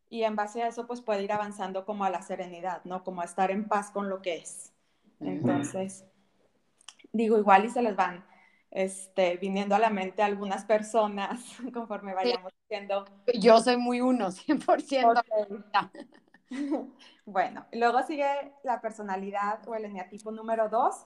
y 0.10 0.24
en 0.24 0.38
base 0.38 0.64
a 0.64 0.70
eso 0.70 0.88
pues 0.88 1.02
puede 1.02 1.24
ir 1.24 1.34
avanzando 1.34 1.86
como 1.86 2.06
a 2.06 2.10
la 2.10 2.22
serenidad, 2.22 2.82
¿no? 2.86 3.04
Como 3.04 3.20
a 3.20 3.26
estar 3.26 3.52
en 3.52 3.68
paz 3.68 3.92
con 3.92 4.08
lo 4.08 4.22
que 4.22 4.38
es. 4.38 4.72
Entonces, 5.20 6.06
digo, 7.12 7.38
igual 7.38 7.66
y 7.66 7.70
se 7.70 7.82
les 7.82 7.98
van 7.98 8.24
este, 8.74 9.38
viniendo 9.38 9.76
a 9.76 9.80
la 9.80 9.92
mente 9.92 10.24
algunas 10.24 10.66
personas 10.66 11.40
conforme 11.74 12.16
vayamos 12.16 12.52
sí. 12.68 13.40
Yo 13.40 13.60
soy 13.60 13.78
muy 13.78 14.02
uno, 14.02 14.28
100%. 14.32 15.94
bueno, 17.26 17.66
luego 17.72 18.02
sigue 18.04 18.54
la 18.64 18.82
personalidad 18.82 19.68
o 19.68 19.76
el 19.76 19.86
eneatipo 19.86 20.32
número 20.32 20.70
dos, 20.70 21.06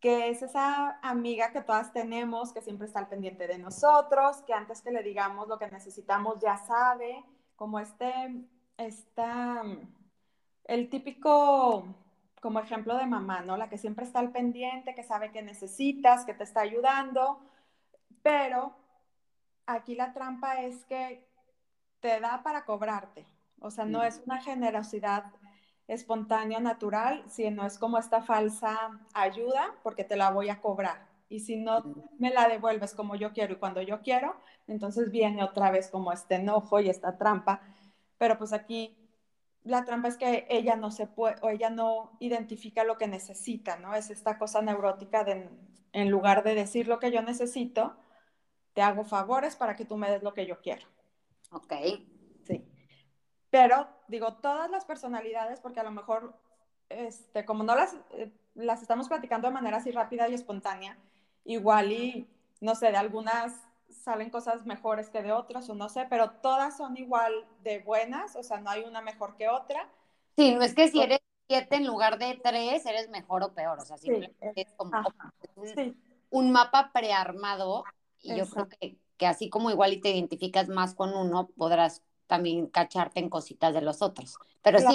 que 0.00 0.30
es 0.30 0.42
esa 0.42 0.98
amiga 1.02 1.52
que 1.52 1.60
todas 1.60 1.92
tenemos, 1.92 2.52
que 2.52 2.62
siempre 2.62 2.86
está 2.86 3.00
al 3.00 3.08
pendiente 3.08 3.46
de 3.46 3.58
nosotros, 3.58 4.42
que 4.46 4.54
antes 4.54 4.80
que 4.80 4.90
le 4.90 5.02
digamos 5.02 5.46
lo 5.46 5.58
que 5.58 5.70
necesitamos 5.70 6.38
ya 6.40 6.56
sabe, 6.56 7.22
como 7.54 7.80
este, 7.80 8.12
está 8.78 9.62
el 10.64 10.88
típico 10.88 11.86
como 12.44 12.60
ejemplo 12.60 12.98
de 12.98 13.06
mamá, 13.06 13.40
¿no? 13.40 13.56
La 13.56 13.70
que 13.70 13.78
siempre 13.78 14.04
está 14.04 14.18
al 14.18 14.30
pendiente, 14.30 14.94
que 14.94 15.02
sabe 15.02 15.32
que 15.32 15.40
necesitas, 15.40 16.26
que 16.26 16.34
te 16.34 16.44
está 16.44 16.60
ayudando, 16.60 17.40
pero 18.22 18.76
aquí 19.64 19.94
la 19.94 20.12
trampa 20.12 20.60
es 20.60 20.84
que 20.84 21.26
te 22.00 22.20
da 22.20 22.42
para 22.42 22.66
cobrarte, 22.66 23.24
o 23.60 23.70
sea, 23.70 23.86
no 23.86 24.02
es 24.02 24.22
una 24.26 24.42
generosidad 24.42 25.24
espontánea, 25.88 26.60
natural, 26.60 27.24
sino 27.28 27.64
es 27.64 27.78
como 27.78 27.96
esta 27.96 28.20
falsa 28.20 28.76
ayuda 29.14 29.74
porque 29.82 30.04
te 30.04 30.16
la 30.16 30.30
voy 30.30 30.50
a 30.50 30.60
cobrar. 30.60 31.08
Y 31.30 31.40
si 31.40 31.56
no 31.56 31.82
me 32.18 32.28
la 32.28 32.46
devuelves 32.46 32.92
como 32.92 33.16
yo 33.16 33.32
quiero 33.32 33.54
y 33.54 33.56
cuando 33.56 33.80
yo 33.80 34.02
quiero, 34.02 34.36
entonces 34.66 35.10
viene 35.10 35.42
otra 35.42 35.70
vez 35.70 35.88
como 35.88 36.12
este 36.12 36.34
enojo 36.34 36.78
y 36.78 36.90
esta 36.90 37.16
trampa. 37.16 37.62
Pero 38.18 38.36
pues 38.36 38.52
aquí 38.52 39.03
la 39.64 39.84
trampa 39.84 40.08
es 40.08 40.16
que 40.16 40.46
ella 40.50 40.76
no 40.76 40.90
se 40.90 41.06
puede, 41.06 41.36
o 41.40 41.48
ella 41.48 41.70
no 41.70 42.12
identifica 42.20 42.84
lo 42.84 42.98
que 42.98 43.08
necesita, 43.08 43.78
¿no? 43.78 43.94
Es 43.94 44.10
esta 44.10 44.38
cosa 44.38 44.60
neurótica 44.60 45.24
de, 45.24 45.48
en 45.92 46.10
lugar 46.10 46.44
de 46.44 46.54
decir 46.54 46.86
lo 46.86 46.98
que 46.98 47.10
yo 47.10 47.22
necesito, 47.22 47.96
te 48.74 48.82
hago 48.82 49.04
favores 49.04 49.56
para 49.56 49.74
que 49.74 49.86
tú 49.86 49.96
me 49.96 50.10
des 50.10 50.22
lo 50.22 50.34
que 50.34 50.46
yo 50.46 50.60
quiero. 50.60 50.86
Ok. 51.50 51.72
Sí. 52.42 52.62
Pero, 53.48 53.88
digo, 54.08 54.34
todas 54.34 54.70
las 54.70 54.84
personalidades, 54.84 55.60
porque 55.60 55.80
a 55.80 55.84
lo 55.84 55.92
mejor, 55.92 56.36
este, 56.90 57.46
como 57.46 57.64
no 57.64 57.74
las, 57.74 57.96
eh, 58.10 58.30
las 58.54 58.82
estamos 58.82 59.08
platicando 59.08 59.48
de 59.48 59.54
manera 59.54 59.78
así 59.78 59.92
rápida 59.92 60.28
y 60.28 60.34
espontánea, 60.34 60.98
igual 61.44 61.90
y, 61.92 62.28
no 62.60 62.74
sé, 62.74 62.90
de 62.90 62.98
algunas 62.98 63.62
salen 64.02 64.30
cosas 64.30 64.66
mejores 64.66 65.10
que 65.10 65.22
de 65.22 65.32
otras 65.32 65.68
o 65.70 65.74
no 65.74 65.88
sé, 65.88 66.06
pero 66.08 66.30
todas 66.30 66.76
son 66.76 66.96
igual 66.96 67.32
de 67.62 67.78
buenas, 67.80 68.36
o 68.36 68.42
sea, 68.42 68.60
no 68.60 68.70
hay 68.70 68.82
una 68.82 69.00
mejor 69.00 69.36
que 69.36 69.48
otra. 69.48 69.88
Sí, 70.36 70.54
no 70.54 70.62
es 70.62 70.74
que 70.74 70.88
si 70.88 71.00
eres 71.00 71.20
siete 71.46 71.76
en 71.76 71.86
lugar 71.86 72.18
de 72.18 72.40
tres, 72.42 72.84
eres 72.86 73.08
mejor 73.08 73.42
o 73.42 73.52
peor, 73.52 73.78
o 73.78 73.84
sea, 73.84 73.96
simplemente 73.96 74.52
es 74.56 74.72
como 74.76 74.92
un, 76.30 76.50
mapa 76.50 76.90
prearmado 76.92 77.84
y 78.22 78.36
yo 78.36 78.46
creo 78.46 78.68
que, 78.68 78.96
que, 79.16 79.26
así 79.26 79.48
como 79.48 79.70
igual 79.70 79.92
y 79.92 80.00
te 80.00 80.10
identificas 80.10 80.68
más 80.68 80.94
con 80.94 81.14
uno, 81.14 81.48
podrás 81.56 82.02
también 82.26 82.66
cacharte 82.66 83.20
en 83.20 83.28
cositas 83.28 83.74
de 83.74 83.82
los 83.82 84.02
otros. 84.02 84.36
Pero 84.62 84.78
sí, 84.78 84.86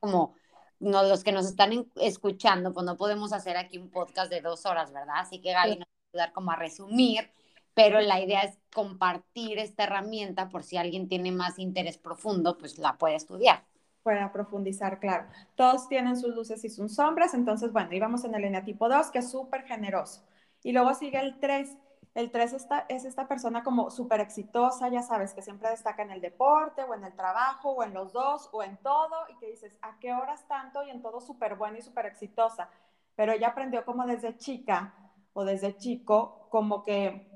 como 0.00 0.34
no, 0.80 1.02
los 1.04 1.22
que 1.22 1.32
nos 1.32 1.46
están 1.46 1.90
escuchando, 1.96 2.72
pues 2.72 2.84
no 2.84 2.96
podemos 2.96 3.32
hacer 3.32 3.56
aquí 3.56 3.78
un 3.78 3.90
podcast 3.90 4.30
de 4.30 4.40
dos 4.40 4.66
horas, 4.66 4.92
¿verdad? 4.92 5.16
Así 5.18 5.40
que 5.40 5.52
Gaby 5.52 5.76
nos 5.76 5.80
va 5.80 5.84
a 5.84 6.10
ayudar 6.12 6.32
como 6.32 6.50
a 6.50 6.56
resumir 6.56 7.30
pero 7.74 8.00
la 8.00 8.20
idea 8.20 8.42
es 8.42 8.58
compartir 8.72 9.58
esta 9.58 9.84
herramienta 9.84 10.48
por 10.48 10.62
si 10.62 10.76
alguien 10.76 11.08
tiene 11.08 11.32
más 11.32 11.58
interés 11.58 11.98
profundo, 11.98 12.56
pues 12.56 12.78
la 12.78 12.96
puede 12.96 13.16
estudiar. 13.16 13.64
Pueda 14.02 14.32
profundizar, 14.32 15.00
claro. 15.00 15.26
Todos 15.56 15.88
tienen 15.88 16.16
sus 16.16 16.34
luces 16.34 16.64
y 16.64 16.70
sus 16.70 16.94
sombras, 16.94 17.34
entonces, 17.34 17.72
bueno, 17.72 17.92
íbamos 17.92 18.24
en 18.24 18.34
el 18.34 18.44
eneatipo 18.44 18.88
2, 18.88 19.10
que 19.10 19.18
es 19.18 19.30
súper 19.30 19.64
generoso. 19.64 20.24
Y 20.62 20.72
luego 20.72 20.94
sigue 20.94 21.18
el 21.18 21.38
3. 21.40 21.76
El 22.14 22.30
3 22.30 22.52
está, 22.52 22.86
es 22.88 23.04
esta 23.04 23.26
persona 23.26 23.64
como 23.64 23.90
súper 23.90 24.20
exitosa, 24.20 24.88
ya 24.88 25.02
sabes, 25.02 25.34
que 25.34 25.42
siempre 25.42 25.70
destaca 25.70 26.02
en 26.02 26.12
el 26.12 26.20
deporte 26.20 26.84
o 26.84 26.94
en 26.94 27.02
el 27.02 27.12
trabajo 27.14 27.70
o 27.72 27.82
en 27.82 27.92
los 27.92 28.12
dos 28.12 28.48
o 28.52 28.62
en 28.62 28.76
todo 28.76 29.16
y 29.30 29.38
que 29.38 29.50
dices, 29.50 29.76
¿a 29.82 29.98
qué 29.98 30.12
horas 30.12 30.46
tanto? 30.46 30.84
Y 30.84 30.90
en 30.90 31.02
todo 31.02 31.20
súper 31.20 31.56
buena 31.56 31.78
y 31.78 31.82
súper 31.82 32.06
exitosa. 32.06 32.68
Pero 33.16 33.32
ella 33.32 33.48
aprendió 33.48 33.84
como 33.84 34.06
desde 34.06 34.36
chica 34.36 34.94
o 35.32 35.44
desde 35.44 35.76
chico, 35.76 36.46
como 36.50 36.84
que 36.84 37.33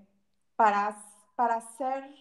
para, 0.59 0.99
para 1.37 1.61
ser 1.61 2.13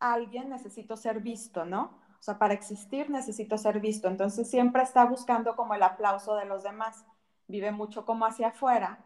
alguien 0.00 0.48
necesito 0.48 0.96
ser 0.96 1.20
visto, 1.20 1.66
¿no? 1.66 2.00
O 2.18 2.22
sea, 2.22 2.38
para 2.38 2.54
existir 2.54 3.10
necesito 3.10 3.58
ser 3.58 3.78
visto. 3.78 4.08
Entonces 4.08 4.48
siempre 4.48 4.82
está 4.82 5.04
buscando 5.04 5.54
como 5.54 5.74
el 5.74 5.82
aplauso 5.82 6.34
de 6.34 6.46
los 6.46 6.62
demás. 6.62 7.04
Vive 7.46 7.72
mucho 7.72 8.06
como 8.06 8.24
hacia 8.24 8.48
afuera. 8.48 9.04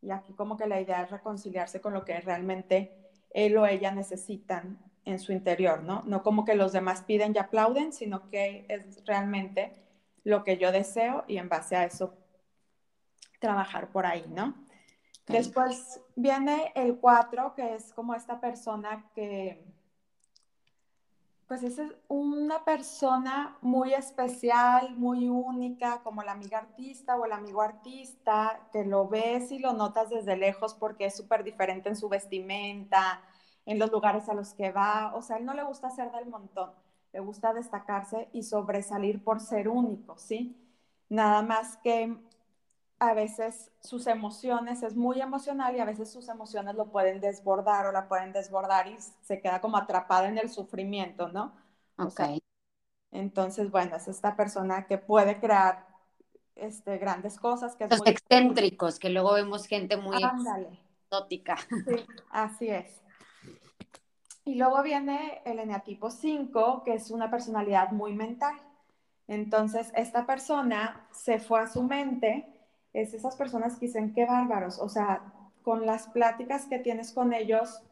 Y 0.00 0.12
aquí 0.12 0.32
como 0.34 0.56
que 0.56 0.68
la 0.68 0.80
idea 0.80 1.02
es 1.02 1.10
reconciliarse 1.10 1.80
con 1.80 1.92
lo 1.92 2.04
que 2.04 2.20
realmente 2.20 3.10
él 3.30 3.56
o 3.58 3.66
ella 3.66 3.90
necesitan 3.90 4.78
en 5.04 5.18
su 5.18 5.32
interior, 5.32 5.82
¿no? 5.82 6.02
No 6.06 6.22
como 6.22 6.44
que 6.44 6.54
los 6.54 6.70
demás 6.70 7.02
piden 7.02 7.32
y 7.34 7.38
aplauden, 7.38 7.92
sino 7.92 8.30
que 8.30 8.64
es 8.68 9.04
realmente 9.06 9.72
lo 10.22 10.44
que 10.44 10.56
yo 10.56 10.70
deseo 10.70 11.24
y 11.26 11.38
en 11.38 11.48
base 11.48 11.74
a 11.74 11.84
eso 11.84 12.14
trabajar 13.40 13.90
por 13.90 14.06
ahí, 14.06 14.24
¿no? 14.28 14.54
Después 15.30 16.00
viene 16.16 16.72
el 16.74 16.98
4, 16.98 17.54
que 17.54 17.74
es 17.74 17.92
como 17.92 18.14
esta 18.14 18.40
persona 18.40 19.08
que, 19.14 19.64
pues 21.46 21.62
es 21.62 21.80
una 22.08 22.64
persona 22.64 23.56
muy 23.60 23.94
especial, 23.94 24.96
muy 24.96 25.28
única, 25.28 26.00
como 26.02 26.22
la 26.22 26.32
amiga 26.32 26.58
artista 26.58 27.16
o 27.16 27.24
el 27.24 27.32
amigo 27.32 27.62
artista, 27.62 28.68
que 28.72 28.84
lo 28.84 29.08
ves 29.08 29.50
y 29.52 29.58
lo 29.58 29.72
notas 29.72 30.10
desde 30.10 30.36
lejos 30.36 30.74
porque 30.74 31.06
es 31.06 31.16
súper 31.16 31.44
diferente 31.44 31.88
en 31.88 31.96
su 31.96 32.08
vestimenta, 32.08 33.22
en 33.66 33.78
los 33.78 33.90
lugares 33.90 34.28
a 34.28 34.34
los 34.34 34.54
que 34.54 34.72
va. 34.72 35.14
O 35.14 35.22
sea, 35.22 35.36
él 35.36 35.44
no 35.44 35.54
le 35.54 35.62
gusta 35.62 35.90
ser 35.90 36.10
del 36.12 36.26
montón, 36.26 36.70
le 37.12 37.20
gusta 37.20 37.52
destacarse 37.52 38.28
y 38.32 38.42
sobresalir 38.42 39.22
por 39.22 39.40
ser 39.40 39.68
único, 39.68 40.18
¿sí? 40.18 40.56
Nada 41.08 41.42
más 41.42 41.76
que 41.78 42.16
a 43.00 43.14
veces 43.14 43.72
sus 43.80 44.06
emociones, 44.06 44.82
es 44.82 44.94
muy 44.94 45.22
emocional 45.22 45.74
y 45.74 45.80
a 45.80 45.86
veces 45.86 46.12
sus 46.12 46.28
emociones 46.28 46.74
lo 46.74 46.90
pueden 46.90 47.18
desbordar 47.18 47.86
o 47.86 47.92
la 47.92 48.06
pueden 48.06 48.32
desbordar 48.32 48.88
y 48.88 48.96
se 49.22 49.40
queda 49.40 49.62
como 49.62 49.78
atrapada 49.78 50.28
en 50.28 50.36
el 50.36 50.50
sufrimiento, 50.50 51.28
¿no? 51.28 51.54
Ok. 51.96 52.20
entonces, 53.10 53.70
bueno, 53.70 53.96
es 53.96 54.06
esta 54.06 54.36
persona 54.36 54.86
que 54.86 54.98
puede 54.98 55.40
crear 55.40 55.86
este, 56.56 56.98
grandes 56.98 57.38
cosas. 57.38 57.74
Que 57.74 57.88
Los 57.88 58.06
excéntricos, 58.06 58.98
que 58.98 59.08
luego 59.08 59.32
vemos 59.32 59.66
gente 59.66 59.96
muy 59.96 60.18
exótica. 61.02 61.56
Sí, 61.86 62.06
así 62.30 62.68
es. 62.68 63.00
Y 64.44 64.56
luego 64.56 64.82
viene 64.82 65.40
el 65.46 65.58
eneatipo 65.58 66.10
5, 66.10 66.82
que 66.84 66.94
es 66.94 67.10
una 67.10 67.30
personalidad 67.30 67.92
muy 67.92 68.14
mental. 68.14 68.56
Entonces, 69.26 69.90
esta 69.94 70.26
persona 70.26 71.08
se 71.12 71.38
fue 71.38 71.60
a 71.60 71.66
su 71.66 71.82
mente 71.82 72.59
es 72.92 73.14
esas 73.14 73.36
personas 73.36 73.76
que 73.76 73.86
dicen, 73.86 74.12
qué 74.14 74.26
bárbaros, 74.26 74.78
o 74.78 74.88
sea, 74.88 75.22
con 75.62 75.86
las 75.86 76.08
pláticas 76.08 76.66
que 76.66 76.78
tienes 76.78 77.12
con 77.12 77.32
ellos, 77.32 77.82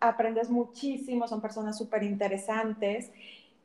aprendes 0.00 0.50
muchísimo, 0.50 1.28
son 1.28 1.40
personas 1.40 1.76
súper 1.76 2.02
interesantes, 2.02 3.10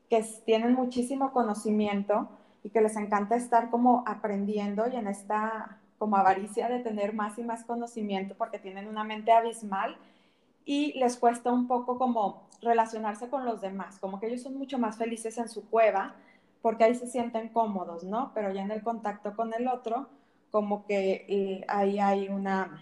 que 0.09 0.23
tienen 0.45 0.73
muchísimo 0.73 1.31
conocimiento 1.31 2.29
y 2.63 2.69
que 2.69 2.81
les 2.81 2.95
encanta 2.95 3.35
estar 3.35 3.69
como 3.69 4.03
aprendiendo 4.05 4.87
y 4.87 4.95
en 4.95 5.07
esta 5.07 5.79
como 5.97 6.17
avaricia 6.17 6.67
de 6.67 6.79
tener 6.79 7.13
más 7.13 7.37
y 7.39 7.43
más 7.43 7.63
conocimiento 7.63 8.35
porque 8.37 8.59
tienen 8.59 8.87
una 8.87 9.03
mente 9.03 9.31
abismal 9.31 9.95
y 10.65 10.97
les 10.99 11.17
cuesta 11.17 11.51
un 11.51 11.67
poco 11.67 11.97
como 11.97 12.43
relacionarse 12.61 13.29
con 13.29 13.45
los 13.45 13.61
demás, 13.61 13.99
como 13.99 14.19
que 14.19 14.27
ellos 14.27 14.41
son 14.41 14.57
mucho 14.57 14.77
más 14.77 14.97
felices 14.97 15.37
en 15.37 15.47
su 15.47 15.69
cueva 15.69 16.15
porque 16.61 16.85
ahí 16.85 16.95
se 16.95 17.07
sienten 17.07 17.49
cómodos, 17.49 18.03
¿no? 18.03 18.31
Pero 18.33 18.51
ya 18.51 18.61
en 18.61 18.71
el 18.71 18.83
contacto 18.83 19.35
con 19.35 19.53
el 19.53 19.67
otro, 19.67 20.07
como 20.53 20.85
que 20.85 21.25
eh, 21.27 21.65
ahí 21.67 21.97
hay 21.97 22.29
una 22.29 22.79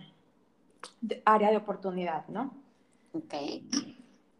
área 1.23 1.51
de 1.51 1.55
oportunidad, 1.55 2.27
¿no? 2.27 2.53
Ok. 3.13 3.33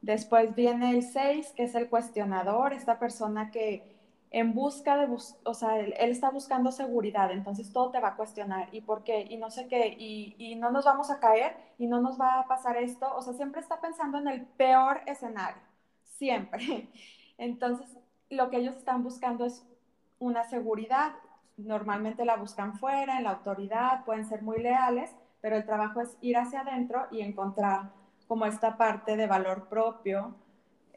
Después 0.01 0.53
viene 0.53 0.91
el 0.91 1.01
6, 1.01 1.53
que 1.55 1.63
es 1.63 1.73
el 1.75 1.87
cuestionador, 1.89 2.73
esta 2.73 2.99
persona 2.99 3.49
que 3.49 3.95
en 4.31 4.53
busca 4.53 4.97
de, 4.97 5.07
o 5.45 5.53
sea, 5.53 5.79
él, 5.79 5.93
está 5.97 6.29
buscando 6.29 6.73
seguridad, 6.73 7.31
entonces 7.31 7.71
todo 7.71 7.91
te 7.91 8.01
va 8.01 8.09
a 8.09 8.15
cuestionar, 8.17 8.67
¿y 8.73 8.81
por 8.81 9.05
qué? 9.05 9.25
Y 9.29 9.37
no 9.37 9.49
sé 9.49 9.69
qué, 9.69 9.95
y, 9.97 10.35
y, 10.37 10.55
no 10.55 10.69
nos 10.69 10.83
vamos 10.83 11.09
a 11.09 11.21
caer, 11.21 11.55
y 11.77 11.87
no 11.87 12.01
nos 12.01 12.19
va 12.19 12.41
a 12.41 12.47
pasar 12.49 12.75
esto, 12.75 13.15
o 13.15 13.21
sea, 13.21 13.31
siempre 13.31 13.61
está 13.61 13.79
pensando 13.79 14.17
en 14.17 14.27
el 14.27 14.41
peor 14.41 14.99
escenario, 15.05 15.61
siempre. 16.03 16.89
Entonces, 17.37 17.97
lo 18.29 18.49
que 18.49 18.57
ellos 18.57 18.75
están 18.75 19.03
buscando 19.03 19.45
es 19.45 19.65
una 20.19 20.43
seguridad, 20.43 21.13
normalmente 21.57 22.25
la 22.25 22.37
buscan 22.37 22.77
fuera, 22.77 23.17
en 23.17 23.25
la 23.25 23.31
autoridad, 23.31 24.03
pueden 24.05 24.25
ser 24.25 24.41
muy 24.41 24.59
leales, 24.59 25.11
pero 25.41 25.55
el 25.55 25.65
trabajo 25.65 26.01
es 26.01 26.17
ir 26.21 26.37
hacia 26.37 26.61
adentro 26.61 27.07
y 27.11 27.21
encontrar 27.21 27.91
como 28.27 28.45
esta 28.45 28.77
parte 28.77 29.17
de 29.17 29.27
valor 29.27 29.67
propio 29.67 30.35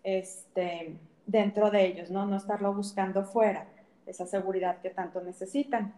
este, 0.02 0.96
dentro 1.26 1.70
de 1.70 1.86
ellos, 1.86 2.10
¿no? 2.10 2.26
No 2.26 2.36
estarlo 2.36 2.72
buscando 2.72 3.24
fuera, 3.24 3.66
esa 4.06 4.26
seguridad 4.26 4.80
que 4.80 4.90
tanto 4.90 5.20
necesitan. 5.20 5.94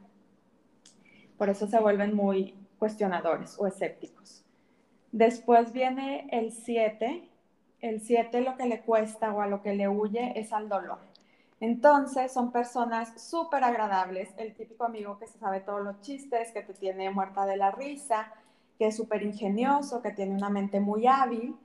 Por 1.37 1.51
eso 1.51 1.67
se 1.67 1.79
vuelven 1.79 2.15
muy 2.15 2.55
cuestionadores 2.79 3.57
o 3.59 3.67
escépticos. 3.67 4.45
Después 5.13 5.73
viene 5.73 6.29
el 6.31 6.53
7. 6.53 7.29
El 7.81 8.01
7 8.01 8.41
lo 8.41 8.57
que 8.57 8.67
le 8.67 8.81
cuesta 8.81 9.33
o 9.33 9.41
a 9.41 9.47
lo 9.47 9.63
que 9.63 9.75
le 9.75 9.89
huye 9.89 10.39
es 10.39 10.53
al 10.53 10.69
dolor. 10.69 10.99
Entonces 11.61 12.33
son 12.33 12.53
personas 12.53 13.21
súper 13.21 13.65
agradables, 13.65 14.29
el 14.37 14.55
típico 14.55 14.85
amigo 14.85 15.19
que 15.19 15.27
se 15.27 15.39
sabe 15.39 15.61
todos 15.61 15.83
los 15.83 16.01
chistes, 16.01 16.53
que 16.53 16.63
te 16.63 16.75
tiene 16.75 17.11
muerta 17.11 17.47
de 17.47 17.57
la 17.57 17.71
risa, 17.71 18.33
que 18.79 18.89
es 18.89 18.97
súper 18.97 19.23
ingenioso, 19.23 20.03
que 20.03 20.11
tiene 20.11 20.35
una 20.35 20.51
mente 20.51 20.81
muy 20.81 21.07
hábil, 21.07 21.57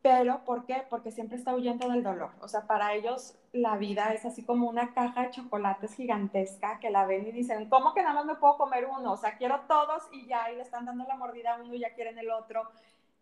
pero 0.00 0.44
¿por 0.44 0.64
qué? 0.66 0.84
Porque 0.88 1.10
siempre 1.10 1.36
está 1.36 1.52
huyendo 1.56 1.88
del 1.88 2.04
dolor. 2.04 2.30
O 2.40 2.46
sea, 2.46 2.68
para 2.68 2.94
ellos 2.94 3.36
la 3.52 3.76
vida 3.76 4.12
es 4.12 4.24
así 4.24 4.44
como 4.44 4.68
una 4.68 4.94
caja 4.94 5.22
de 5.22 5.30
chocolates 5.30 5.94
gigantesca 5.94 6.78
que 6.78 6.90
la 6.90 7.06
ven 7.06 7.26
y 7.26 7.32
dicen, 7.32 7.68
¿cómo 7.68 7.92
que 7.92 8.02
nada 8.02 8.14
más 8.14 8.26
me 8.26 8.36
puedo 8.36 8.56
comer 8.56 8.86
uno? 8.86 9.14
O 9.14 9.16
sea, 9.16 9.36
quiero 9.36 9.62
todos 9.66 10.04
y 10.12 10.26
ya, 10.28 10.52
y 10.52 10.56
le 10.56 10.62
están 10.62 10.84
dando 10.84 11.04
la 11.08 11.16
mordida 11.16 11.54
a 11.54 11.60
uno 11.60 11.74
y 11.74 11.80
ya 11.80 11.94
quieren 11.94 12.18
el 12.18 12.30
otro. 12.30 12.70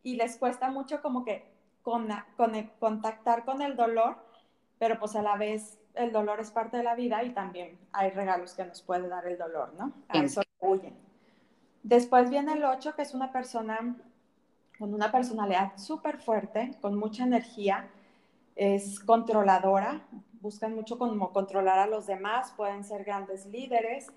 Y 0.02 0.16
les 0.16 0.36
cuesta 0.36 0.68
mucho 0.70 1.00
como 1.00 1.24
que 1.24 1.50
con, 1.80 2.08
con 2.36 2.52
contactar 2.78 3.46
con 3.46 3.62
el 3.62 3.76
dolor, 3.76 4.16
pero 4.78 4.98
pues 4.98 5.16
a 5.16 5.22
la 5.22 5.36
vez 5.36 5.78
el 5.94 6.12
dolor 6.12 6.40
es 6.40 6.50
parte 6.50 6.76
de 6.76 6.82
la 6.82 6.94
vida 6.94 7.22
y 7.22 7.30
también 7.30 7.78
hay 7.92 8.10
regalos 8.10 8.54
que 8.54 8.64
nos 8.64 8.82
puede 8.82 9.08
dar 9.08 9.26
el 9.26 9.38
dolor, 9.38 9.72
¿no? 9.78 9.92
A 10.08 10.18
eso 10.18 10.42
huyen. 10.60 10.94
Después 11.82 12.30
viene 12.30 12.52
el 12.54 12.64
8, 12.64 12.94
que 12.94 13.02
es 13.02 13.14
una 13.14 13.30
persona 13.32 13.96
con 14.78 14.92
una 14.92 15.12
personalidad 15.12 15.76
súper 15.76 16.18
fuerte, 16.18 16.72
con 16.80 16.98
mucha 16.98 17.24
energía, 17.24 17.88
es 18.56 19.00
controladora, 19.00 20.02
buscan 20.40 20.74
mucho 20.74 20.98
como 20.98 21.32
controlar 21.32 21.78
a 21.78 21.86
los 21.86 22.06
demás, 22.06 22.52
pueden 22.56 22.84
ser 22.84 23.04
grandes 23.04 23.46
líderes, 23.46 24.08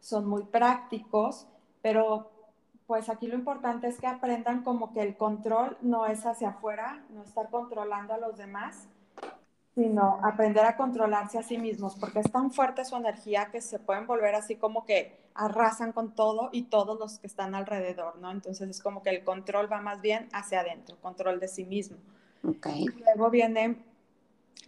son 0.00 0.26
muy 0.26 0.42
prácticos, 0.44 1.46
pero 1.80 2.30
pues 2.86 3.08
aquí 3.08 3.26
lo 3.26 3.36
importante 3.36 3.86
es 3.86 4.00
que 4.00 4.06
aprendan 4.06 4.62
como 4.62 4.92
que 4.92 5.02
el 5.02 5.16
control 5.16 5.78
no 5.80 6.06
es 6.06 6.26
hacia 6.26 6.50
afuera, 6.50 7.04
no 7.10 7.22
estar 7.22 7.48
controlando 7.48 8.12
a 8.12 8.18
los 8.18 8.36
demás, 8.36 8.88
sino 9.74 10.18
aprender 10.22 10.64
a 10.64 10.76
controlarse 10.76 11.38
a 11.38 11.42
sí 11.42 11.56
mismos, 11.56 11.96
porque 11.96 12.20
es 12.20 12.30
tan 12.30 12.50
fuerte 12.50 12.84
su 12.84 12.96
energía 12.96 13.48
que 13.50 13.60
se 13.60 13.78
pueden 13.78 14.06
volver 14.06 14.34
así 14.34 14.56
como 14.56 14.84
que 14.84 15.18
arrasan 15.34 15.92
con 15.92 16.14
todo 16.14 16.50
y 16.52 16.64
todos 16.64 16.98
los 16.98 17.18
que 17.18 17.26
están 17.26 17.54
alrededor, 17.54 18.18
¿no? 18.18 18.30
Entonces 18.30 18.68
es 18.68 18.82
como 18.82 19.02
que 19.02 19.10
el 19.10 19.24
control 19.24 19.72
va 19.72 19.80
más 19.80 20.02
bien 20.02 20.28
hacia 20.32 20.60
adentro, 20.60 20.96
control 21.00 21.40
de 21.40 21.48
sí 21.48 21.64
mismo. 21.64 21.96
Okay. 22.46 22.84
Luego 22.84 23.30
viene 23.30 23.78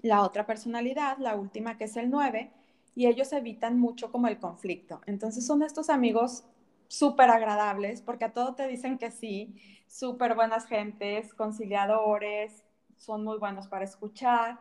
la 0.01 0.23
otra 0.23 0.47
personalidad, 0.47 1.19
la 1.19 1.37
última 1.37 1.77
que 1.77 1.85
es 1.85 1.97
el 1.97 2.09
9, 2.09 2.51
y 2.95 3.07
ellos 3.07 3.33
evitan 3.33 3.79
mucho 3.79 4.11
como 4.11 4.29
el 4.29 4.39
conflicto. 4.39 5.01
Entonces 5.07 5.47
son 5.47 5.63
estos 5.63 5.91
amigos 5.91 6.45
súper 6.89 7.29
agradables, 7.29 8.01
porque 8.01 8.25
a 8.25 8.33
todo 8.33 8.55
te 8.55 8.67
dicen 8.69 8.97
que 8.97 9.11
sí, 9.11 9.55
súper 9.87 10.35
buenas 10.35 10.67
gentes, 10.67 11.35
conciliadores, 11.35 12.65
son 12.97 13.25
muy 13.25 13.39
buenos 13.39 13.67
para 13.67 13.85
escuchar 13.85 14.59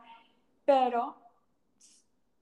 pero 0.64 1.16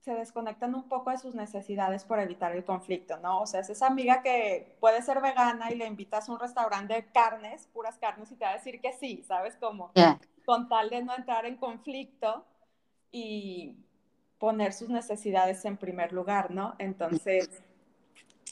se 0.01 0.13
desconectan 0.13 0.75
un 0.75 0.89
poco 0.89 1.11
de 1.11 1.17
sus 1.17 1.33
necesidades 1.33 2.03
por 2.03 2.19
evitar 2.19 2.53
el 2.53 2.65
conflicto, 2.65 3.17
¿no? 3.17 3.41
O 3.41 3.47
sea, 3.47 3.61
es 3.61 3.69
esa 3.69 3.87
amiga 3.87 4.21
que 4.21 4.75
puede 4.81 5.01
ser 5.01 5.21
vegana 5.21 5.71
y 5.71 5.75
le 5.75 5.87
invitas 5.87 6.27
a 6.27 6.33
un 6.33 6.39
restaurante 6.39 6.93
de 6.93 7.05
carnes, 7.05 7.69
puras 7.73 7.97
carnes, 7.97 8.29
y 8.31 8.35
te 8.35 8.43
va 8.43 8.51
a 8.51 8.55
decir 8.55 8.81
que 8.81 8.91
sí, 8.91 9.23
¿sabes? 9.25 9.55
Como 9.55 9.91
con 10.45 10.67
tal 10.67 10.89
de 10.89 11.03
no 11.03 11.15
entrar 11.15 11.45
en 11.45 11.55
conflicto 11.55 12.45
y 13.11 13.77
poner 14.39 14.73
sus 14.73 14.89
necesidades 14.89 15.63
en 15.63 15.77
primer 15.77 16.11
lugar, 16.11 16.51
¿no? 16.51 16.75
Entonces, 16.79 17.63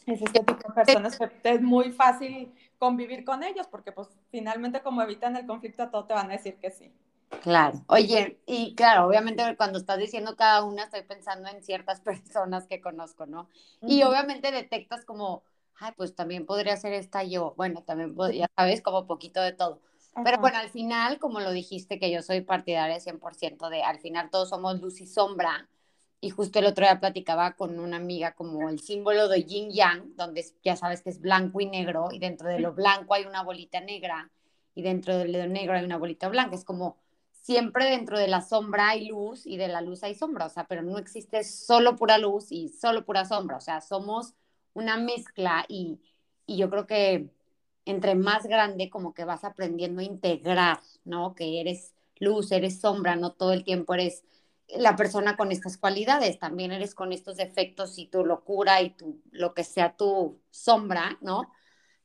es 0.05 0.21
este 0.21 0.39
tipo 0.39 0.69
de 0.69 0.73
personas 0.73 1.19
que 1.19 1.29
es 1.43 1.61
muy 1.61 1.91
fácil 1.91 2.53
convivir 2.79 3.25
con 3.25 3.43
ellos 3.43 3.67
porque 3.67 3.91
pues 3.91 4.07
finalmente 4.31 4.81
como 4.81 5.01
evitan 5.01 5.35
el 5.35 5.45
conflicto 5.45 5.83
a 5.83 5.91
todo 5.91 6.05
te 6.05 6.13
van 6.13 6.29
a 6.29 6.33
decir 6.33 6.55
que 6.55 6.71
sí. 6.71 6.91
Claro. 7.39 7.83
Oye, 7.87 8.39
y 8.45 8.75
claro, 8.75 9.07
obviamente 9.07 9.55
cuando 9.57 9.79
estás 9.79 9.97
diciendo 9.97 10.35
cada 10.35 10.63
una, 10.63 10.83
estoy 10.83 11.01
pensando 11.03 11.49
en 11.49 11.63
ciertas 11.63 12.01
personas 12.01 12.67
que 12.67 12.81
conozco, 12.81 13.25
¿no? 13.25 13.49
Y 13.81 14.03
obviamente 14.03 14.51
detectas 14.51 15.05
como, 15.05 15.43
ay, 15.75 15.91
pues 15.97 16.15
también 16.15 16.45
podría 16.45 16.77
ser 16.77 16.93
esta 16.93 17.23
yo. 17.23 17.53
Bueno, 17.57 17.83
también 17.83 18.13
podría, 18.13 18.47
sabes, 18.55 18.81
como 18.81 19.07
poquito 19.07 19.41
de 19.41 19.53
todo. 19.53 19.79
Pero 20.23 20.39
bueno, 20.39 20.57
al 20.57 20.69
final, 20.69 21.19
como 21.19 21.39
lo 21.39 21.51
dijiste, 21.51 21.97
que 21.97 22.11
yo 22.11 22.21
soy 22.21 22.41
partidaria 22.41 22.99
100% 22.99 23.69
de, 23.69 23.81
al 23.81 23.99
final 23.99 24.29
todos 24.29 24.49
somos 24.49 24.79
luz 24.81 24.99
y 25.01 25.07
sombra. 25.07 25.69
Y 26.19 26.29
justo 26.29 26.59
el 26.59 26.65
otro 26.67 26.85
día 26.85 26.99
platicaba 26.99 27.53
con 27.53 27.79
una 27.79 27.97
amiga 27.97 28.33
como 28.33 28.69
el 28.69 28.79
símbolo 28.79 29.27
de 29.27 29.43
yin 29.45 29.71
yang, 29.71 30.15
donde 30.15 30.45
ya 30.63 30.75
sabes 30.75 31.01
que 31.01 31.09
es 31.09 31.19
blanco 31.19 31.61
y 31.61 31.65
negro, 31.65 32.09
y 32.11 32.19
dentro 32.19 32.49
de 32.49 32.59
lo 32.59 32.73
blanco 32.75 33.15
hay 33.15 33.25
una 33.25 33.41
bolita 33.41 33.79
negra, 33.81 34.29
y 34.75 34.83
dentro 34.83 35.17
de 35.17 35.27
lo 35.29 35.47
negro 35.47 35.73
hay 35.75 35.83
una 35.83 35.97
bolita 35.97 36.29
blanca. 36.29 36.55
Es 36.55 36.65
como 36.65 36.97
siempre 37.41 37.85
dentro 37.85 38.17
de 38.17 38.27
la 38.27 38.41
sombra 38.41 38.89
hay 38.89 39.07
luz 39.07 39.45
y 39.45 39.57
de 39.57 39.67
la 39.67 39.81
luz 39.81 40.03
hay 40.03 40.15
sombra, 40.15 40.45
o 40.45 40.49
sea, 40.49 40.65
pero 40.65 40.83
no 40.83 40.97
existe 40.97 41.43
solo 41.43 41.95
pura 41.95 42.17
luz 42.17 42.51
y 42.51 42.69
solo 42.69 43.05
pura 43.05 43.25
sombra, 43.25 43.57
o 43.57 43.61
sea, 43.61 43.81
somos 43.81 44.35
una 44.73 44.97
mezcla 44.97 45.65
y, 45.67 45.99
y 46.45 46.57
yo 46.57 46.69
creo 46.69 46.87
que 46.87 47.29
entre 47.85 48.15
más 48.15 48.43
grande 48.45 48.89
como 48.89 49.13
que 49.13 49.25
vas 49.25 49.43
aprendiendo 49.43 50.01
a 50.01 50.05
integrar, 50.05 50.79
¿no? 51.03 51.35
Que 51.35 51.59
eres 51.61 51.93
luz, 52.19 52.51
eres 52.51 52.79
sombra, 52.79 53.15
no 53.15 53.33
todo 53.33 53.53
el 53.53 53.63
tiempo 53.63 53.93
eres 53.95 54.23
la 54.67 54.95
persona 54.95 55.35
con 55.37 55.51
estas 55.51 55.77
cualidades, 55.77 56.39
también 56.39 56.71
eres 56.71 56.95
con 56.95 57.11
estos 57.11 57.37
defectos 57.37 57.97
y 57.97 58.07
tu 58.07 58.25
locura 58.25 58.81
y 58.81 58.91
tu, 58.91 59.21
lo 59.31 59.53
que 59.53 59.63
sea 59.63 59.95
tu 59.95 60.39
sombra, 60.49 61.17
¿no? 61.21 61.51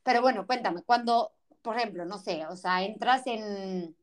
Pero 0.03 0.23
bueno, 0.23 0.47
cuéntame, 0.47 0.83
cuando, 0.83 1.33
por 1.63 1.77
ejemplo, 1.77 2.05
no 2.05 2.19
sé, 2.19 2.47
o 2.47 2.57
sea, 2.57 2.83
entras 2.85 3.27
en, 3.27 3.97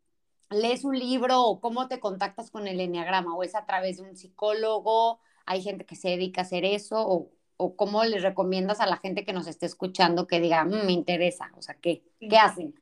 lees 0.50 0.84
un 0.84 0.98
libro 0.98 1.42
o 1.42 1.60
cómo 1.60 1.88
te 1.88 2.00
contactas 2.00 2.52
con 2.52 2.68
el 2.68 2.80
enneagrama 2.80 3.36
o 3.36 3.44
es 3.44 3.56
a 3.56 3.66
través 3.66 3.98
de 3.98 4.04
un 4.04 4.16
psicólogo, 4.16 5.20
hay 5.46 5.62
gente 5.62 5.86
que 5.86 5.96
se 5.96 6.10
dedica 6.10 6.42
a 6.42 6.44
hacer 6.46 6.66
eso 6.66 6.98
o, 7.08 7.32
o 7.58 7.76
cómo 7.76 8.04
le 8.04 8.20
recomiendas 8.20 8.80
a 8.80 8.86
la 8.86 8.98
gente 8.98 9.26
que 9.26 9.34
nos 9.34 9.48
esté 9.48 9.66
escuchando 9.66 10.28
que 10.28 10.40
diga, 10.40 10.64
mm, 10.64 10.86
me 10.86 10.92
interesa, 10.92 11.52
o 11.56 11.62
sea, 11.62 11.76
¿qué, 11.76 12.04
¿qué 12.20 12.38
hacen? 12.38 12.76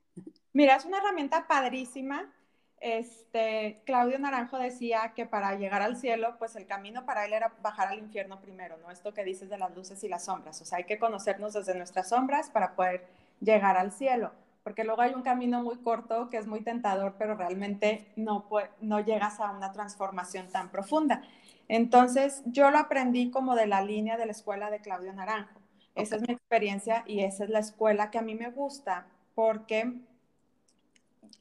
Mira, 0.53 0.75
es 0.75 0.85
una 0.85 0.97
herramienta 0.97 1.47
padrísima. 1.47 2.31
Este, 2.79 3.81
Claudio 3.85 4.17
Naranjo 4.17 4.57
decía 4.57 5.13
que 5.15 5.27
para 5.27 5.55
llegar 5.55 5.83
al 5.83 5.97
cielo, 5.97 6.35
pues 6.39 6.55
el 6.55 6.65
camino 6.65 7.05
para 7.05 7.25
él 7.25 7.33
era 7.33 7.53
bajar 7.61 7.89
al 7.89 7.99
infierno 7.99 8.41
primero, 8.41 8.77
¿no? 8.77 8.89
Esto 8.89 9.13
que 9.13 9.23
dices 9.23 9.49
de 9.49 9.59
las 9.59 9.75
luces 9.75 10.03
y 10.03 10.09
las 10.09 10.25
sombras, 10.25 10.59
o 10.61 10.65
sea, 10.65 10.79
hay 10.79 10.85
que 10.85 10.97
conocernos 10.97 11.53
desde 11.53 11.75
nuestras 11.75 12.09
sombras 12.09 12.49
para 12.49 12.75
poder 12.75 13.05
llegar 13.39 13.77
al 13.77 13.91
cielo 13.91 14.31
porque 14.63 14.83
luego 14.83 15.01
hay 15.01 15.13
un 15.13 15.23
camino 15.23 15.63
muy 15.63 15.77
corto 15.77 16.29
que 16.29 16.37
es 16.37 16.47
muy 16.47 16.61
tentador, 16.61 17.15
pero 17.17 17.35
realmente 17.35 18.11
no, 18.15 18.47
no 18.81 18.99
llegas 18.99 19.39
a 19.39 19.51
una 19.51 19.71
transformación 19.71 20.49
tan 20.49 20.69
profunda. 20.69 21.23
Entonces, 21.67 22.43
yo 22.45 22.69
lo 22.69 22.77
aprendí 22.77 23.31
como 23.31 23.55
de 23.55 23.65
la 23.65 23.81
línea 23.81 24.17
de 24.17 24.25
la 24.25 24.33
escuela 24.33 24.69
de 24.69 24.81
Claudio 24.81 25.13
Naranjo. 25.13 25.59
Esa 25.95 26.15
es 26.15 26.21
mi 26.21 26.33
experiencia 26.33 27.03
y 27.07 27.21
esa 27.21 27.43
es 27.43 27.49
la 27.49 27.59
escuela 27.59 28.11
que 28.11 28.17
a 28.17 28.21
mí 28.21 28.35
me 28.35 28.49
gusta 28.49 29.07
porque 29.35 30.01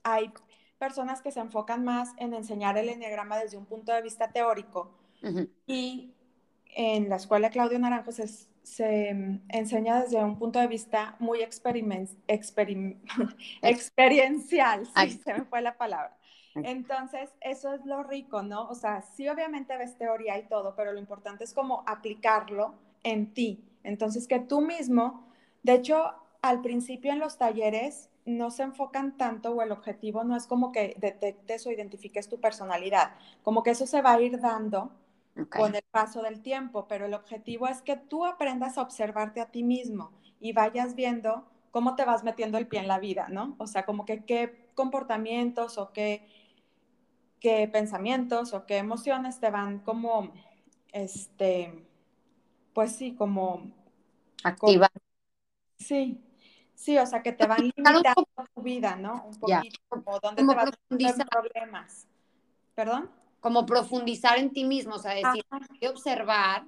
hay 0.03 0.33
personas 0.79 1.21
que 1.21 1.31
se 1.31 1.41
enfocan 1.41 1.85
más 1.85 2.15
en 2.17 2.35
enseñar 2.35 2.79
el 2.79 2.89
enneagrama 2.89 3.39
desde 3.39 3.59
un 3.59 3.67
punto 3.67 3.93
de 3.93 4.03
vista 4.03 4.29
teórico 4.29 4.91
y 5.67 6.15
en 6.75 7.09
la 7.09 7.17
escuela 7.17 7.49
de 7.49 7.53
Claudio 7.53 7.79
Naranjo 7.79 8.11
se, 8.13 8.25
se 8.63 9.15
mm, 9.15 9.43
enseña 9.49 10.03
desde 10.03 10.23
un 10.23 10.39
punto 10.39 10.59
de 10.59 10.67
vista 10.67 11.17
muy 11.19 11.41
experiencial, 13.63 14.87
sí, 14.87 15.21
se 15.25 15.35
me 15.35 15.45
fue 15.45 15.63
la 15.63 15.77
palabra. 15.77 16.17
Entonces, 16.55 17.31
eso 17.41 17.73
es 17.75 17.87
lo 17.87 18.03
rico, 18.03 18.43
¿no? 18.43 18.69
O 18.69 18.75
sea, 18.75 19.03
sí, 19.03 19.29
obviamente 19.29 19.77
ves 19.77 19.97
teoría 19.97 20.37
y 20.37 20.49
todo, 20.49 20.75
pero 20.75 20.93
lo 20.93 20.99
importante 20.99 21.45
es 21.45 21.55
como 21.55 21.85
aplicarlo 21.87 22.75
en 23.05 23.33
ti. 23.33 23.65
Entonces, 23.85 24.27
que 24.27 24.41
tú 24.41 24.61
mismo, 24.61 25.29
de 25.63 25.75
hecho, 25.75 26.13
al 26.43 26.61
principio 26.61 27.13
en 27.13 27.21
los 27.21 27.39
talleres 27.39 28.11
no 28.25 28.51
se 28.51 28.65
enfocan 28.65 29.17
tanto 29.17 29.53
o 29.53 29.63
el 29.63 29.73
objetivo 29.73 30.25
no 30.25 30.37
es 30.37 30.47
como 30.47 30.73
que 30.73 30.95
detectes 30.99 31.67
o 31.67 31.73
identifiques 31.73 32.29
tu 32.29 32.41
personalidad, 32.41 33.13
como 33.43 33.63
que 33.63 33.71
eso 33.71 33.87
se 33.87 34.03
va 34.03 34.15
a 34.15 34.21
ir 34.21 34.41
dando 34.41 34.93
con 35.51 35.75
el 35.75 35.83
paso 35.91 36.23
del 36.23 36.43
tiempo, 36.43 36.87
pero 36.89 37.07
el 37.07 37.15
objetivo 37.15 37.69
es 37.69 37.83
que 37.83 37.97
tú 37.97 38.27
aprendas 38.27 38.79
a 38.79 38.83
observarte 38.83 39.41
a 39.41 39.51
ti 39.51 39.63
mismo 39.63 40.13
y 40.41 40.53
vayas 40.53 40.95
viendo 40.95 41.49
cómo 41.71 41.95
te 41.97 42.05
vas 42.05 42.25
metiendo 42.25 42.59
el 42.59 42.67
pie 42.67 42.81
en 42.81 42.89
la 42.89 42.99
vida, 42.99 43.29
¿no? 43.29 43.55
O 43.59 43.67
sea, 43.67 43.85
como 43.85 44.05
que 44.05 44.25
qué 44.25 44.71
comportamientos 44.75 45.79
o 45.79 45.93
qué, 45.93 46.27
qué 47.39 47.69
pensamientos 47.69 48.53
o 48.53 48.67
qué 48.67 48.79
emociones 48.79 49.39
te 49.41 49.51
van 49.51 49.81
como, 49.81 50.33
este, 50.93 51.87
pues 52.73 52.97
sí, 52.97 53.15
como... 53.15 53.71
Activa. 54.43 54.89
sí, 55.77 56.19
sí, 56.75 56.97
o 56.99 57.07
sea, 57.07 57.23
que 57.23 57.33
te 57.33 57.47
van 57.47 57.61
limitando 57.61 58.03
tu 58.55 58.63
vida, 58.63 58.97
¿no? 58.97 59.25
Un 59.27 59.39
poquito, 59.39 59.81
como 59.89 60.19
dónde 60.19 60.43
te 60.43 61.05
vas 61.05 61.21
a 61.21 61.25
problemas. 61.27 62.07
¿Perdón? 62.75 63.11
Como 63.41 63.67
profundizar 63.67 64.39
en 64.39 64.53
ti 64.53 64.65
mismo, 64.65 64.97
o 64.97 64.99
sea, 64.99 65.15
decir, 65.15 65.45
observar 65.89 66.65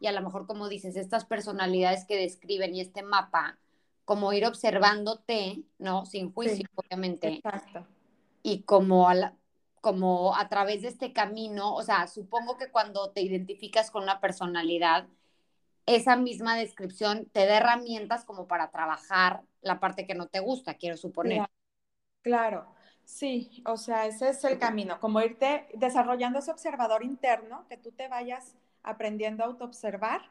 y 0.00 0.06
a 0.06 0.12
lo 0.12 0.22
mejor 0.22 0.46
como 0.46 0.68
dices, 0.68 0.96
estas 0.96 1.26
personalidades 1.26 2.06
que 2.06 2.16
describen 2.16 2.74
y 2.74 2.80
este 2.80 3.02
mapa, 3.02 3.58
como 4.04 4.32
ir 4.32 4.46
observándote, 4.46 5.62
¿no? 5.78 6.06
Sin 6.06 6.32
juicio, 6.32 6.68
obviamente. 6.74 7.34
Exacto. 7.34 7.86
Y 8.42 8.62
como, 8.62 9.08
a 9.08 9.34
como 9.80 10.34
a 10.34 10.48
través 10.48 10.82
de 10.82 10.88
este 10.88 11.12
camino, 11.12 11.74
o 11.74 11.82
sea, 11.82 12.06
supongo 12.06 12.56
que 12.56 12.70
cuando 12.70 13.10
te 13.10 13.20
identificas 13.20 13.90
con 13.90 14.02
una 14.02 14.20
personalidad, 14.20 15.06
esa 15.86 16.16
misma 16.16 16.56
descripción 16.56 17.26
te 17.26 17.46
da 17.46 17.58
herramientas 17.58 18.24
como 18.24 18.46
para 18.46 18.70
trabajar 18.70 19.42
la 19.60 19.80
parte 19.80 20.06
que 20.06 20.14
no 20.14 20.28
te 20.28 20.40
gusta, 20.40 20.74
quiero 20.74 20.96
suponer. 20.96 21.46
Claro, 22.22 22.74
sí, 23.10 23.62
o 23.66 23.76
sea, 23.76 24.06
ese 24.06 24.30
es 24.30 24.44
el 24.44 24.58
camino, 24.58 25.00
como 25.00 25.20
irte 25.20 25.66
desarrollando 25.74 26.38
ese 26.38 26.50
observador 26.50 27.04
interno, 27.04 27.66
que 27.68 27.76
tú 27.76 27.90
te 27.92 28.08
vayas 28.08 28.54
aprendiendo 28.82 29.42
a 29.42 29.46
autoobservar 29.46 30.22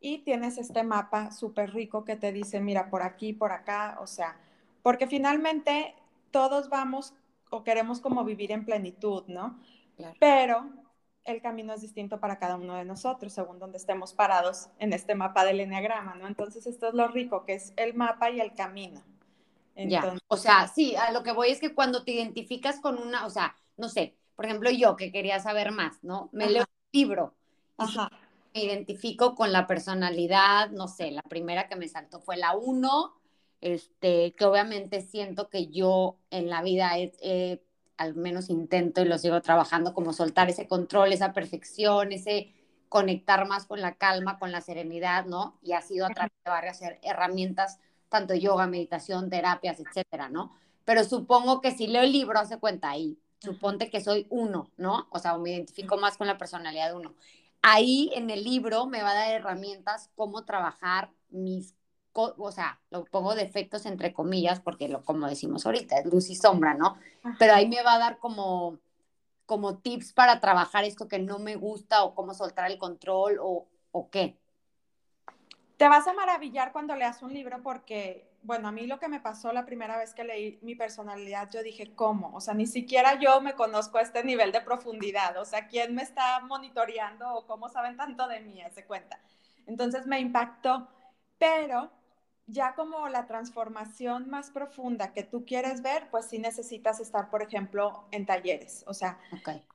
y 0.00 0.18
tienes 0.18 0.58
este 0.58 0.82
mapa 0.82 1.30
súper 1.30 1.72
rico 1.72 2.04
que 2.04 2.16
te 2.16 2.32
dice, 2.32 2.60
mira, 2.60 2.90
por 2.90 3.02
aquí, 3.02 3.32
por 3.32 3.52
acá, 3.52 3.98
o 4.00 4.06
sea, 4.06 4.36
porque 4.82 5.06
finalmente 5.06 5.94
todos 6.30 6.68
vamos 6.68 7.14
o 7.50 7.64
queremos 7.64 8.00
como 8.00 8.24
vivir 8.24 8.52
en 8.52 8.64
plenitud, 8.64 9.24
¿no? 9.28 9.58
Pero 10.18 10.68
el 11.24 11.40
camino 11.40 11.72
es 11.72 11.80
distinto 11.80 12.20
para 12.20 12.38
cada 12.38 12.56
uno 12.56 12.74
de 12.74 12.84
nosotros, 12.84 13.32
según 13.32 13.58
donde 13.58 13.78
estemos 13.78 14.12
parados 14.12 14.68
en 14.78 14.92
este 14.92 15.14
mapa 15.14 15.44
del 15.44 15.60
enneagrama, 15.60 16.14
¿no? 16.14 16.26
Entonces, 16.26 16.66
esto 16.66 16.88
es 16.88 16.94
lo 16.94 17.08
rico, 17.08 17.44
que 17.44 17.54
es 17.54 17.72
el 17.76 17.94
mapa 17.94 18.30
y 18.30 18.40
el 18.40 18.54
camino. 18.54 19.02
Ya, 19.76 20.16
o 20.28 20.36
sea, 20.36 20.68
sí, 20.68 20.96
a 20.96 21.12
lo 21.12 21.22
que 21.22 21.32
voy 21.32 21.50
es 21.50 21.60
que 21.60 21.74
cuando 21.74 22.04
te 22.04 22.12
identificas 22.12 22.80
con 22.80 22.98
una, 22.98 23.26
o 23.26 23.30
sea, 23.30 23.54
no 23.76 23.88
sé, 23.88 24.16
por 24.34 24.46
ejemplo, 24.46 24.70
yo 24.70 24.96
que 24.96 25.12
quería 25.12 25.38
saber 25.40 25.70
más, 25.72 26.02
¿no? 26.02 26.28
Me 26.32 26.48
leo 26.48 26.62
un 26.62 26.88
libro. 26.92 27.34
Ajá. 27.76 28.10
Me 28.54 28.64
identifico 28.64 29.34
con 29.34 29.52
la 29.52 29.66
personalidad, 29.66 30.70
no 30.70 30.88
sé, 30.88 31.10
la 31.10 31.22
primera 31.22 31.68
que 31.68 31.76
me 31.76 31.88
saltó 31.88 32.20
fue 32.20 32.36
la 32.36 32.56
uno, 32.56 33.14
este, 33.60 34.34
que 34.34 34.44
obviamente 34.44 35.02
siento 35.02 35.48
que 35.48 35.68
yo 35.68 36.16
en 36.30 36.48
la 36.48 36.62
vida 36.62 36.98
he 36.98 37.62
al 37.96 38.14
menos 38.14 38.50
intento 38.50 39.00
y 39.00 39.06
lo 39.06 39.18
sigo 39.18 39.40
trabajando, 39.40 39.94
como 39.94 40.12
soltar 40.12 40.48
ese 40.50 40.68
control, 40.68 41.12
esa 41.12 41.32
perfección, 41.32 42.12
ese 42.12 42.52
conectar 42.88 43.46
más 43.46 43.66
con 43.66 43.80
la 43.80 43.94
calma, 43.96 44.38
con 44.38 44.52
la 44.52 44.60
serenidad, 44.60 45.26
¿no? 45.26 45.58
Y 45.62 45.72
ha 45.72 45.82
sido 45.82 46.06
a 46.06 46.10
través 46.10 46.32
de 46.44 46.50
varias 46.50 46.80
herramientas, 47.02 47.78
tanto 48.08 48.34
yoga, 48.34 48.66
meditación, 48.66 49.30
terapias, 49.30 49.80
etcétera, 49.80 50.28
¿no? 50.28 50.54
Pero 50.84 51.04
supongo 51.04 51.60
que 51.60 51.72
si 51.72 51.86
leo 51.86 52.02
el 52.02 52.12
libro, 52.12 52.38
hace 52.38 52.58
cuenta 52.58 52.90
ahí, 52.90 53.18
suponte 53.40 53.90
que 53.90 54.00
soy 54.00 54.26
uno, 54.30 54.70
¿no? 54.76 55.08
O 55.10 55.18
sea, 55.18 55.36
me 55.38 55.50
identifico 55.50 55.96
más 55.96 56.16
con 56.16 56.26
la 56.26 56.38
personalidad 56.38 56.88
de 56.88 56.96
uno. 56.96 57.14
Ahí 57.62 58.10
en 58.14 58.30
el 58.30 58.44
libro 58.44 58.86
me 58.86 59.02
va 59.02 59.10
a 59.10 59.14
dar 59.14 59.32
herramientas 59.32 60.10
cómo 60.14 60.44
trabajar 60.44 61.10
mis 61.30 61.74
o 62.18 62.50
sea, 62.52 62.80
lo 62.90 63.04
pongo 63.04 63.34
defectos 63.34 63.86
entre 63.86 64.12
comillas, 64.12 64.60
porque 64.60 64.88
lo, 64.88 65.04
como 65.04 65.28
decimos 65.28 65.66
ahorita, 65.66 65.98
es 65.98 66.06
luz 66.06 66.30
y 66.30 66.34
sombra, 66.34 66.74
¿no? 66.74 66.96
Pero 67.38 67.54
ahí 67.54 67.68
me 67.68 67.82
va 67.82 67.94
a 67.94 67.98
dar 67.98 68.18
como, 68.18 68.78
como 69.44 69.78
tips 69.78 70.12
para 70.12 70.40
trabajar 70.40 70.84
esto 70.84 71.08
que 71.08 71.18
no 71.18 71.38
me 71.38 71.56
gusta 71.56 72.04
o 72.04 72.14
cómo 72.14 72.34
soltar 72.34 72.70
el 72.70 72.78
control 72.78 73.38
o, 73.40 73.66
o 73.92 74.10
qué. 74.10 74.38
Te 75.76 75.88
vas 75.88 76.06
a 76.06 76.14
maravillar 76.14 76.72
cuando 76.72 76.96
leas 76.96 77.22
un 77.22 77.34
libro 77.34 77.62
porque, 77.62 78.30
bueno, 78.42 78.68
a 78.68 78.72
mí 78.72 78.86
lo 78.86 78.98
que 78.98 79.08
me 79.08 79.20
pasó 79.20 79.52
la 79.52 79.66
primera 79.66 79.98
vez 79.98 80.14
que 80.14 80.24
leí 80.24 80.58
mi 80.62 80.74
personalidad, 80.74 81.50
yo 81.50 81.62
dije, 81.62 81.94
¿cómo? 81.94 82.34
O 82.34 82.40
sea, 82.40 82.54
ni 82.54 82.66
siquiera 82.66 83.18
yo 83.20 83.42
me 83.42 83.54
conozco 83.54 83.98
a 83.98 84.02
este 84.02 84.24
nivel 84.24 84.52
de 84.52 84.62
profundidad. 84.62 85.36
O 85.36 85.44
sea, 85.44 85.68
¿quién 85.68 85.94
me 85.94 86.02
está 86.02 86.40
monitoreando 86.40 87.30
o 87.34 87.46
cómo 87.46 87.68
saben 87.68 87.96
tanto 87.96 88.26
de 88.26 88.40
mí? 88.40 88.62
Se 88.72 88.86
cuenta. 88.86 89.20
Entonces 89.66 90.06
me 90.06 90.18
impactó, 90.18 90.88
pero 91.38 91.90
ya 92.48 92.74
como 92.74 93.08
la 93.08 93.26
transformación 93.26 94.30
más 94.30 94.50
profunda 94.50 95.12
que 95.12 95.24
tú 95.24 95.44
quieres 95.44 95.82
ver, 95.82 96.08
pues 96.10 96.26
sí 96.26 96.38
necesitas 96.38 97.00
estar, 97.00 97.28
por 97.28 97.42
ejemplo, 97.42 98.04
en 98.12 98.24
talleres. 98.24 98.84
O 98.86 98.94
sea, 98.94 99.18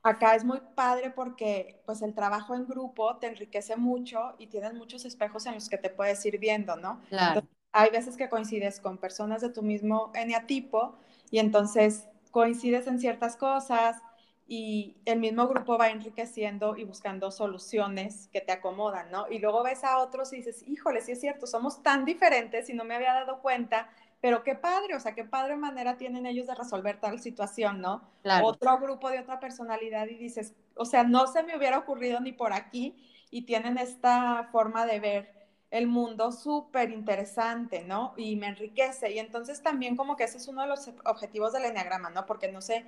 acá 0.02 0.34
es 0.34 0.44
muy 0.44 0.60
padre 0.74 1.10
porque 1.10 1.82
pues 1.84 2.00
el 2.00 2.14
trabajo 2.14 2.54
en 2.54 2.66
grupo 2.66 3.16
te 3.16 3.26
enriquece 3.26 3.76
mucho 3.76 4.34
y 4.38 4.46
tienes 4.46 4.72
muchos 4.74 5.04
espejos 5.04 5.44
en 5.46 5.54
los 5.54 5.68
que 5.68 5.76
te 5.76 5.90
puedes 5.90 6.24
ir 6.24 6.38
viendo, 6.38 6.76
¿no? 6.76 7.00
Claro. 7.08 7.42
hay 7.72 7.90
veces 7.90 8.16
que 8.16 8.28
coincides 8.28 8.80
con 8.80 8.98
personas 8.98 9.42
de 9.42 9.50
tu 9.50 9.62
mismo 9.62 10.10
eneatipo 10.14 10.94
y 11.30 11.38
entonces 11.38 12.06
coincides 12.30 12.86
en 12.86 12.98
ciertas 12.98 13.36
cosas, 13.36 14.00
y 14.46 14.96
el 15.04 15.18
mismo 15.20 15.46
grupo 15.46 15.78
va 15.78 15.90
enriqueciendo 15.90 16.76
y 16.76 16.84
buscando 16.84 17.30
soluciones 17.30 18.28
que 18.32 18.40
te 18.40 18.52
acomodan, 18.52 19.10
¿no? 19.10 19.26
Y 19.30 19.38
luego 19.38 19.62
ves 19.62 19.84
a 19.84 19.98
otros 19.98 20.32
y 20.32 20.36
dices, 20.36 20.62
híjole, 20.66 21.00
sí 21.00 21.12
es 21.12 21.20
cierto, 21.20 21.46
somos 21.46 21.82
tan 21.82 22.04
diferentes 22.04 22.68
y 22.68 22.74
no 22.74 22.84
me 22.84 22.94
había 22.94 23.14
dado 23.14 23.40
cuenta, 23.40 23.88
pero 24.20 24.42
qué 24.42 24.54
padre, 24.54 24.94
o 24.94 25.00
sea, 25.00 25.14
qué 25.14 25.24
padre 25.24 25.56
manera 25.56 25.96
tienen 25.96 26.26
ellos 26.26 26.46
de 26.46 26.54
resolver 26.54 27.00
tal 27.00 27.20
situación, 27.20 27.80
¿no? 27.80 28.02
Otro 28.42 28.78
grupo 28.78 29.10
de 29.10 29.20
otra 29.20 29.40
personalidad 29.40 30.06
y 30.06 30.16
dices, 30.16 30.54
o 30.76 30.84
sea, 30.84 31.04
no 31.04 31.26
se 31.26 31.42
me 31.42 31.56
hubiera 31.56 31.78
ocurrido 31.78 32.20
ni 32.20 32.32
por 32.32 32.52
aquí 32.52 32.94
y 33.30 33.42
tienen 33.42 33.78
esta 33.78 34.48
forma 34.52 34.86
de 34.86 35.00
ver 35.00 35.42
el 35.70 35.86
mundo 35.86 36.30
súper 36.32 36.90
interesante, 36.90 37.82
¿no? 37.82 38.12
Y 38.18 38.36
me 38.36 38.48
enriquece. 38.48 39.10
Y 39.12 39.18
entonces 39.18 39.62
también 39.62 39.96
como 39.96 40.16
que 40.16 40.24
ese 40.24 40.36
es 40.36 40.46
uno 40.46 40.60
de 40.60 40.68
los 40.68 40.88
objetivos 41.06 41.54
del 41.54 41.64
enneagrama, 41.64 42.10
¿no? 42.10 42.26
Porque 42.26 42.52
no 42.52 42.60
sé 42.60 42.84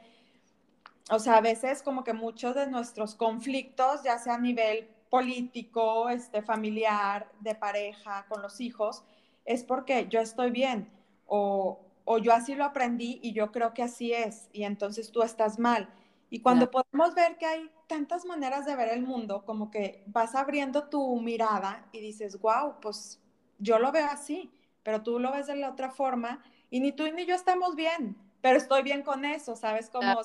o 1.10 1.18
sea, 1.18 1.36
a 1.36 1.40
veces 1.40 1.82
como 1.82 2.04
que 2.04 2.12
muchos 2.12 2.54
de 2.54 2.66
nuestros 2.66 3.14
conflictos, 3.14 4.02
ya 4.02 4.18
sea 4.18 4.34
a 4.34 4.38
nivel 4.38 4.88
político, 5.10 6.08
este, 6.08 6.42
familiar, 6.42 7.30
de 7.40 7.54
pareja, 7.54 8.26
con 8.28 8.42
los 8.42 8.60
hijos, 8.60 9.04
es 9.44 9.62
porque 9.64 10.08
yo 10.08 10.20
estoy 10.20 10.50
bien 10.50 10.90
o, 11.26 11.80
o 12.04 12.18
yo 12.18 12.32
así 12.32 12.54
lo 12.54 12.64
aprendí 12.64 13.20
y 13.22 13.32
yo 13.32 13.52
creo 13.52 13.74
que 13.74 13.82
así 13.82 14.12
es 14.12 14.48
y 14.52 14.64
entonces 14.64 15.12
tú 15.12 15.22
estás 15.22 15.58
mal. 15.58 15.88
Y 16.30 16.40
cuando 16.40 16.68
podemos 16.68 17.14
ver 17.14 17.36
que 17.38 17.46
hay 17.46 17.70
tantas 17.86 18.24
maneras 18.24 18.66
de 18.66 18.74
ver 18.74 18.88
el 18.88 19.02
mundo, 19.02 19.44
como 19.44 19.70
que 19.70 20.02
vas 20.06 20.34
abriendo 20.34 20.88
tu 20.88 21.20
mirada 21.20 21.86
y 21.92 22.00
dices, 22.00 22.40
wow, 22.40 22.80
pues 22.80 23.20
yo 23.58 23.78
lo 23.78 23.92
veo 23.92 24.06
así, 24.06 24.50
pero 24.82 25.02
tú 25.02 25.20
lo 25.20 25.30
ves 25.30 25.46
de 25.46 25.54
la 25.54 25.70
otra 25.70 25.90
forma 25.90 26.42
y 26.70 26.80
ni 26.80 26.90
tú 26.90 27.04
ni 27.12 27.24
yo 27.24 27.36
estamos 27.36 27.76
bien, 27.76 28.16
pero 28.40 28.56
estoy 28.56 28.82
bien 28.82 29.02
con 29.02 29.24
eso, 29.24 29.54
¿sabes? 29.54 29.88
Como, 29.90 30.22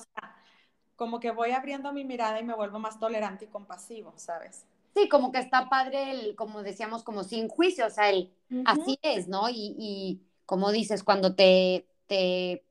como 1.00 1.18
que 1.18 1.30
voy 1.30 1.52
abriendo 1.52 1.94
mi 1.94 2.04
mirada 2.04 2.38
y 2.40 2.44
me 2.44 2.52
vuelvo 2.52 2.78
más 2.78 3.00
tolerante 3.00 3.46
y 3.46 3.48
compasivo, 3.48 4.12
¿sabes? 4.16 4.66
Sí, 4.94 5.08
como 5.08 5.32
que 5.32 5.38
está 5.38 5.70
padre 5.70 6.10
el, 6.10 6.36
como 6.36 6.62
decíamos, 6.62 7.02
como 7.02 7.24
sin 7.24 7.48
juicio, 7.48 7.86
o 7.86 7.90
sea, 7.90 8.10
el, 8.10 8.34
así 8.66 8.98
es, 9.00 9.26
¿no? 9.26 9.48
Y, 9.48 9.74
y, 9.78 10.20
como 10.44 10.70
dices, 10.70 11.02
cuando 11.02 11.34
te, 11.34 11.86
te 12.06 12.66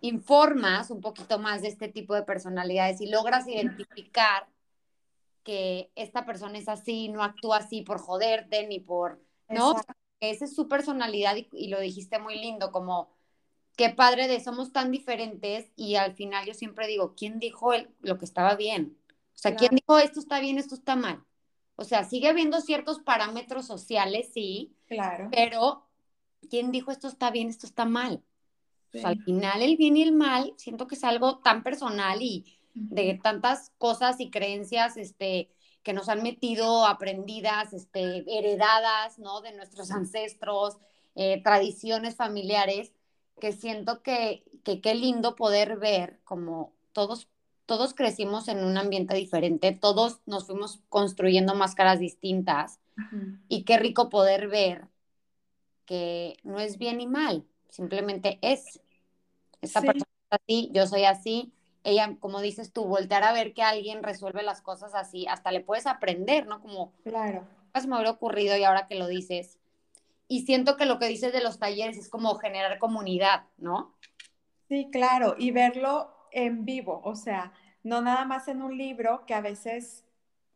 informas 0.00 0.90
un 0.90 1.02
poquito 1.02 1.38
más 1.38 1.60
de 1.60 1.68
este 1.68 1.88
tipo 1.88 2.14
de 2.14 2.22
personalidades 2.22 3.02
y 3.02 3.10
logras 3.10 3.46
identificar 3.46 4.48
que 5.42 5.90
esta 5.94 6.24
persona 6.24 6.56
es 6.56 6.70
así, 6.70 7.10
no 7.10 7.22
actúa 7.22 7.58
así 7.58 7.82
por 7.82 7.98
joderte 7.98 8.66
ni 8.66 8.80
por, 8.80 9.20
¿no? 9.50 9.74
Esa 10.20 10.46
es 10.46 10.54
su 10.54 10.68
personalidad 10.68 11.36
y, 11.36 11.68
lo 11.68 11.80
dijiste 11.80 12.18
muy 12.18 12.38
lindo, 12.38 12.72
como 12.72 13.10
qué 13.76 13.90
padre 13.90 14.28
de 14.28 14.40
somos 14.40 14.72
tan 14.72 14.90
diferentes 14.90 15.70
y 15.76 15.96
al 15.96 16.14
final 16.14 16.46
yo 16.46 16.54
siempre 16.54 16.86
digo, 16.86 17.14
¿quién 17.16 17.38
dijo 17.38 17.72
el, 17.72 17.88
lo 18.00 18.18
que 18.18 18.24
estaba 18.24 18.54
bien? 18.54 18.98
O 19.34 19.38
sea, 19.42 19.56
¿quién 19.56 19.74
dijo 19.74 19.98
esto 19.98 20.20
está 20.20 20.40
bien, 20.40 20.58
esto 20.58 20.74
está 20.74 20.94
mal? 20.94 21.24
O 21.76 21.84
sea, 21.84 22.04
sigue 22.04 22.28
habiendo 22.28 22.60
ciertos 22.60 23.00
parámetros 23.00 23.66
sociales, 23.66 24.30
sí. 24.32 24.76
Claro. 24.86 25.28
Pero, 25.32 25.88
¿quién 26.48 26.70
dijo 26.70 26.90
esto 26.90 27.08
está 27.08 27.30
bien, 27.30 27.48
esto 27.48 27.66
está 27.66 27.84
mal? 27.84 28.22
al 29.04 29.22
final 29.24 29.62
el 29.62 29.78
bien 29.78 29.96
y 29.96 30.02
el 30.02 30.12
mal, 30.12 30.52
siento 30.58 30.86
que 30.86 30.96
es 30.96 31.04
algo 31.04 31.38
tan 31.38 31.62
personal 31.62 32.20
y 32.20 32.44
de 32.74 33.18
tantas 33.22 33.72
cosas 33.78 34.20
y 34.20 34.30
creencias, 34.30 34.96
este, 34.96 35.50
que 35.82 35.92
nos 35.92 36.08
han 36.08 36.22
metido 36.22 36.86
aprendidas, 36.86 37.72
este, 37.72 38.24
heredadas, 38.26 39.18
¿no? 39.18 39.40
De 39.40 39.52
nuestros 39.52 39.90
ancestros, 39.90 40.76
eh, 41.14 41.42
tradiciones 41.42 42.16
familiares, 42.16 42.92
que 43.40 43.52
siento 43.52 44.02
que, 44.02 44.44
qué 44.64 44.94
lindo 44.94 45.34
poder 45.34 45.78
ver 45.78 46.20
como 46.24 46.72
todos, 46.92 47.28
todos 47.66 47.94
crecimos 47.94 48.48
en 48.48 48.64
un 48.64 48.76
ambiente 48.76 49.14
diferente, 49.14 49.72
todos 49.72 50.20
nos 50.26 50.46
fuimos 50.46 50.80
construyendo 50.88 51.54
máscaras 51.54 51.98
distintas 51.98 52.78
y 53.48 53.64
qué 53.64 53.78
rico 53.78 54.08
poder 54.08 54.48
ver 54.48 54.86
que 55.86 56.36
no 56.44 56.60
es 56.60 56.78
bien 56.78 56.98
ni 56.98 57.06
mal, 57.06 57.44
simplemente 57.68 58.38
es. 58.42 58.80
Esta 59.60 59.80
persona 59.80 60.04
es 60.30 60.38
así, 60.40 60.70
yo 60.72 60.86
soy 60.86 61.04
así. 61.04 61.52
Ella, 61.84 62.16
como 62.20 62.40
dices 62.40 62.72
tú, 62.72 62.84
voltear 62.84 63.24
a 63.24 63.32
ver 63.32 63.54
que 63.54 63.62
alguien 63.62 64.02
resuelve 64.02 64.42
las 64.42 64.62
cosas 64.62 64.94
así, 64.94 65.26
hasta 65.26 65.50
le 65.50 65.60
puedes 65.60 65.86
aprender, 65.86 66.46
¿no? 66.46 66.60
Como, 66.60 66.92
claro. 67.02 67.44
se 67.74 67.88
me 67.88 67.96
hubiera 67.96 68.12
ocurrido 68.12 68.56
y 68.56 68.62
ahora 68.62 68.86
que 68.86 68.94
lo 68.94 69.08
dices, 69.08 69.58
y 70.32 70.46
siento 70.46 70.78
que 70.78 70.86
lo 70.86 70.98
que 70.98 71.08
dices 71.08 71.30
de 71.34 71.42
los 71.42 71.58
talleres 71.58 71.98
es 71.98 72.08
como 72.08 72.36
generar 72.36 72.78
comunidad, 72.78 73.44
¿no? 73.58 73.94
Sí, 74.68 74.88
claro, 74.90 75.34
y 75.38 75.50
verlo 75.50 76.10
en 76.30 76.64
vivo, 76.64 77.02
o 77.04 77.14
sea, 77.14 77.52
no 77.82 78.00
nada 78.00 78.24
más 78.24 78.48
en 78.48 78.62
un 78.62 78.78
libro 78.78 79.26
que 79.26 79.34
a 79.34 79.42
veces 79.42 80.06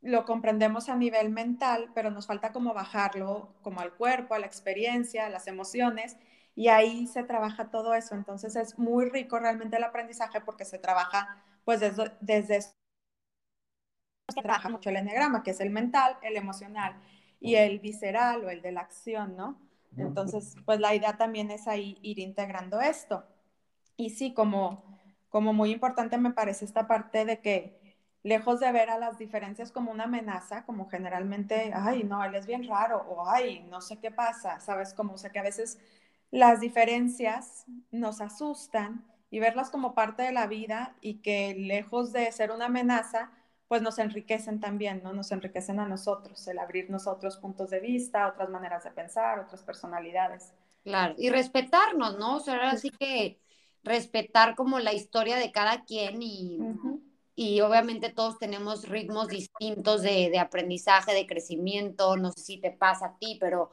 lo 0.01 0.25
comprendemos 0.25 0.89
a 0.89 0.97
nivel 0.97 1.29
mental, 1.29 1.91
pero 1.95 2.11
nos 2.11 2.27
falta 2.27 2.53
como 2.53 2.73
bajarlo 2.73 3.55
como 3.61 3.81
al 3.81 3.93
cuerpo, 3.93 4.35
a 4.35 4.39
la 4.39 4.47
experiencia, 4.47 5.27
a 5.27 5.31
las 5.31 5.47
emociones, 5.47 6.17
y 6.55 6.69
ahí 6.69 7.07
se 7.07 7.23
trabaja 7.23 7.71
todo 7.71 7.93
eso. 7.95 8.15
Entonces 8.15 8.57
es 8.57 8.79
muy 8.79 9.11
rico 9.11 9.39
realmente 9.39 9.77
el 9.77 9.85
aprendizaje 9.85 10.41
porque 10.41 10.65
se 10.65 10.79
trabaja 10.79 11.43
pues 11.67 11.81
desde, 11.81 12.13
desde 12.23 12.63
se 12.63 14.43
trabaja 14.43 14.69
mucho 14.71 14.89
el 14.91 14.97
enneagrama, 14.97 15.43
que 15.43 15.51
es 15.51 15.61
el 15.61 15.71
mental, 15.71 16.17
el 16.23 16.37
emocional 16.37 16.95
y 17.41 17.57
el 17.57 17.79
visceral 17.81 18.45
o 18.45 18.51
el 18.51 18.63
de 18.63 18.73
la 18.73 18.81
acción, 18.81 19.37
¿no? 19.37 19.66
Entonces, 19.97 20.57
pues 20.65 20.81
la 20.81 20.95
idea 20.95 21.17
también 21.17 21.51
es 21.51 21.67
ahí 21.69 21.99
ir 22.03 22.19
integrando 22.19 22.81
esto. 22.81 23.25
Y 23.97 24.11
sí, 24.11 24.35
como, 24.35 24.85
como 25.29 25.53
muy 25.53 25.71
importante 25.71 26.19
me 26.19 26.33
parece 26.33 26.65
esta 26.65 26.87
parte 26.87 27.25
de 27.25 27.41
que 27.41 27.97
lejos 28.23 28.59
de 28.59 28.73
ver 28.73 28.91
a 28.91 28.99
las 28.99 29.19
diferencias 29.19 29.71
como 29.71 29.93
una 29.93 30.05
amenaza, 30.05 30.65
como 30.65 30.89
generalmente, 30.89 31.71
ay, 31.75 32.03
no, 32.03 32.25
él 32.25 32.35
es 32.35 32.47
bien 32.47 32.67
raro, 32.67 32.99
o 33.09 33.29
ay, 33.29 33.65
no 33.71 33.81
sé 33.81 33.99
qué 34.01 34.11
pasa, 34.11 34.59
¿sabes? 34.59 34.93
Como, 34.95 35.15
o 35.15 35.19
sea, 35.19 35.31
que 35.31 35.39
a 35.39 35.45
veces 35.45 35.79
las 36.33 36.61
diferencias 36.61 37.67
nos 37.91 38.21
asustan 38.21 39.05
y 39.31 39.39
verlas 39.39 39.71
como 39.71 39.95
parte 39.95 40.25
de 40.25 40.33
la 40.33 40.47
vida 40.47 40.97
y 41.01 41.23
que 41.23 41.55
lejos 41.55 42.13
de 42.13 42.31
ser 42.33 42.51
una 42.51 42.67
amenaza, 42.67 43.31
pues 43.69 43.83
nos 43.83 43.99
enriquecen 43.99 44.61
también, 44.61 45.03
¿no? 45.03 45.13
Nos 45.13 45.33
enriquecen 45.33 45.81
a 45.81 45.89
nosotros, 45.89 46.47
el 46.47 46.59
abrirnos 46.59 47.07
otros 47.07 47.37
puntos 47.37 47.71
de 47.71 47.81
vista, 47.81 48.29
otras 48.29 48.49
maneras 48.49 48.85
de 48.85 48.91
pensar, 48.91 49.41
otras 49.41 49.63
personalidades. 49.63 50.53
Claro, 50.85 51.15
y 51.19 51.31
respetarnos, 51.31 52.19
¿no? 52.19 52.37
O 52.37 52.41
sea, 52.41 52.55
ahora 52.55 52.77
sí 52.77 52.91
que 52.91 53.41
respetar 53.83 54.55
como 54.55 54.79
la 54.79 54.93
historia 54.93 55.37
de 55.37 55.51
cada 55.51 55.85
quien 55.85 56.23
y, 56.23 56.59
y 57.35 57.61
obviamente 57.61 58.11
todos 58.11 58.39
tenemos 58.39 58.89
ritmos 58.89 59.29
distintos 59.29 60.03
de, 60.03 60.31
de, 60.31 60.39
aprendizaje, 60.39 61.13
de 61.13 61.27
crecimiento, 61.27 62.17
no 62.17 62.31
sé 62.33 62.41
si 62.41 62.59
te 62.59 62.71
pasa 62.71 63.07
a 63.07 63.19
ti, 63.19 63.37
pero 63.41 63.71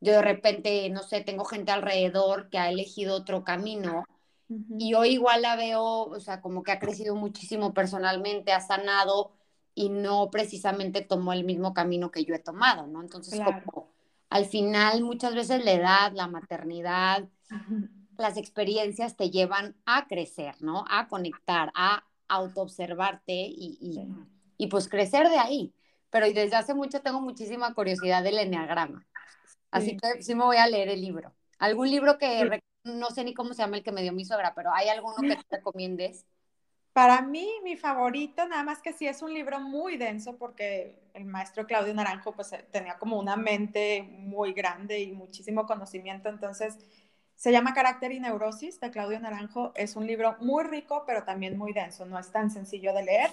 yo 0.00 0.12
de 0.12 0.22
repente, 0.22 0.90
no 0.90 1.02
sé, 1.02 1.20
tengo 1.20 1.44
gente 1.44 1.70
alrededor 1.70 2.48
que 2.48 2.58
ha 2.58 2.68
elegido 2.68 3.14
otro 3.14 3.44
camino 3.44 4.04
y 4.78 4.94
hoy 4.94 5.10
igual 5.10 5.42
la 5.42 5.56
veo, 5.56 5.82
o 5.82 6.20
sea, 6.20 6.40
como 6.40 6.62
que 6.62 6.72
ha 6.72 6.78
crecido 6.78 7.16
muchísimo 7.16 7.74
personalmente, 7.74 8.52
ha 8.52 8.60
sanado 8.60 9.32
y 9.76 9.90
no 9.90 10.30
precisamente 10.32 11.02
tomó 11.02 11.34
el 11.34 11.44
mismo 11.44 11.74
camino 11.74 12.10
que 12.10 12.24
yo 12.24 12.34
he 12.34 12.40
tomado, 12.40 12.88
¿no? 12.88 13.02
Entonces, 13.02 13.40
como 13.42 13.92
al 14.30 14.46
final 14.46 15.02
muchas 15.04 15.34
veces 15.36 15.64
la 15.64 15.72
edad, 15.74 16.12
la 16.14 16.28
maternidad, 16.28 17.28
las 18.18 18.36
experiencias 18.38 19.16
te 19.16 19.30
llevan 19.30 19.76
a 19.86 20.06
crecer, 20.08 20.56
¿no? 20.60 20.84
A 20.90 21.08
conectar, 21.08 21.72
a 21.74 22.04
autoobservarte 22.28 23.34
y, 23.34 23.78
y, 23.80 24.08
y 24.56 24.68
pues 24.68 24.88
crecer 24.88 25.28
de 25.28 25.38
ahí. 25.38 25.74
Pero 26.10 26.26
desde 26.26 26.56
hace 26.56 26.74
mucho 26.74 27.02
tengo 27.02 27.20
muchísima 27.20 27.74
curiosidad 27.74 28.22
del 28.24 28.38
enneagrama. 28.38 29.06
Así 29.70 29.96
que 29.96 30.22
sí 30.22 30.34
me 30.34 30.44
voy 30.44 30.56
a 30.58 30.66
leer 30.68 30.88
el 30.88 31.00
libro. 31.02 31.34
¿Algún 31.58 31.90
libro 31.90 32.18
que 32.18 32.54
no 32.84 33.10
sé 33.10 33.24
ni 33.24 33.34
cómo 33.34 33.54
se 33.54 33.62
llama 33.62 33.78
el 33.78 33.82
que 33.84 33.92
me 33.92 34.02
dio 34.02 34.12
mi 34.12 34.24
suegra, 34.24 34.54
pero 34.54 34.72
¿hay 34.74 34.88
alguno 34.88 35.24
que 35.26 35.36
te 35.36 35.56
recomiendes? 35.56 36.26
Para 36.96 37.20
mí, 37.20 37.46
mi 37.62 37.76
favorito, 37.76 38.48
nada 38.48 38.62
más 38.62 38.80
que 38.80 38.94
sí 38.94 39.06
es 39.06 39.20
un 39.20 39.34
libro 39.34 39.60
muy 39.60 39.98
denso 39.98 40.38
porque 40.38 40.98
el 41.12 41.26
maestro 41.26 41.66
Claudio 41.66 41.92
Naranjo 41.92 42.32
pues 42.32 42.54
eh, 42.54 42.64
tenía 42.70 42.96
como 42.96 43.18
una 43.18 43.36
mente 43.36 44.02
muy 44.02 44.54
grande 44.54 45.00
y 45.00 45.12
muchísimo 45.12 45.66
conocimiento, 45.66 46.30
entonces 46.30 46.78
se 47.34 47.52
llama 47.52 47.74
Carácter 47.74 48.12
y 48.12 48.20
Neurosis 48.20 48.80
de 48.80 48.90
Claudio 48.90 49.20
Naranjo. 49.20 49.72
Es 49.74 49.94
un 49.94 50.06
libro 50.06 50.36
muy 50.40 50.64
rico, 50.64 51.04
pero 51.06 51.24
también 51.24 51.58
muy 51.58 51.74
denso, 51.74 52.06
no 52.06 52.18
es 52.18 52.32
tan 52.32 52.50
sencillo 52.50 52.94
de 52.94 53.02
leer. 53.02 53.30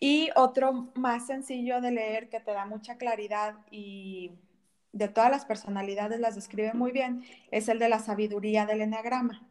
Y 0.00 0.30
otro 0.34 0.90
más 0.94 1.26
sencillo 1.26 1.82
de 1.82 1.90
leer 1.90 2.30
que 2.30 2.40
te 2.40 2.52
da 2.52 2.64
mucha 2.64 2.96
claridad 2.96 3.56
y 3.70 4.32
de 4.92 5.08
todas 5.08 5.30
las 5.30 5.44
personalidades 5.44 6.20
las 6.20 6.36
describe 6.36 6.72
muy 6.72 6.90
bien, 6.90 7.22
es 7.50 7.68
el 7.68 7.78
de 7.78 7.90
la 7.90 7.98
sabiduría 7.98 8.64
del 8.64 8.80
enagrama. 8.80 9.46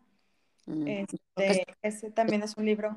Mm, 0.65 0.87
este, 0.87 1.67
ese 1.83 2.09
también 2.09 2.41
es 2.41 2.57
un 2.57 2.65
libro 2.65 2.95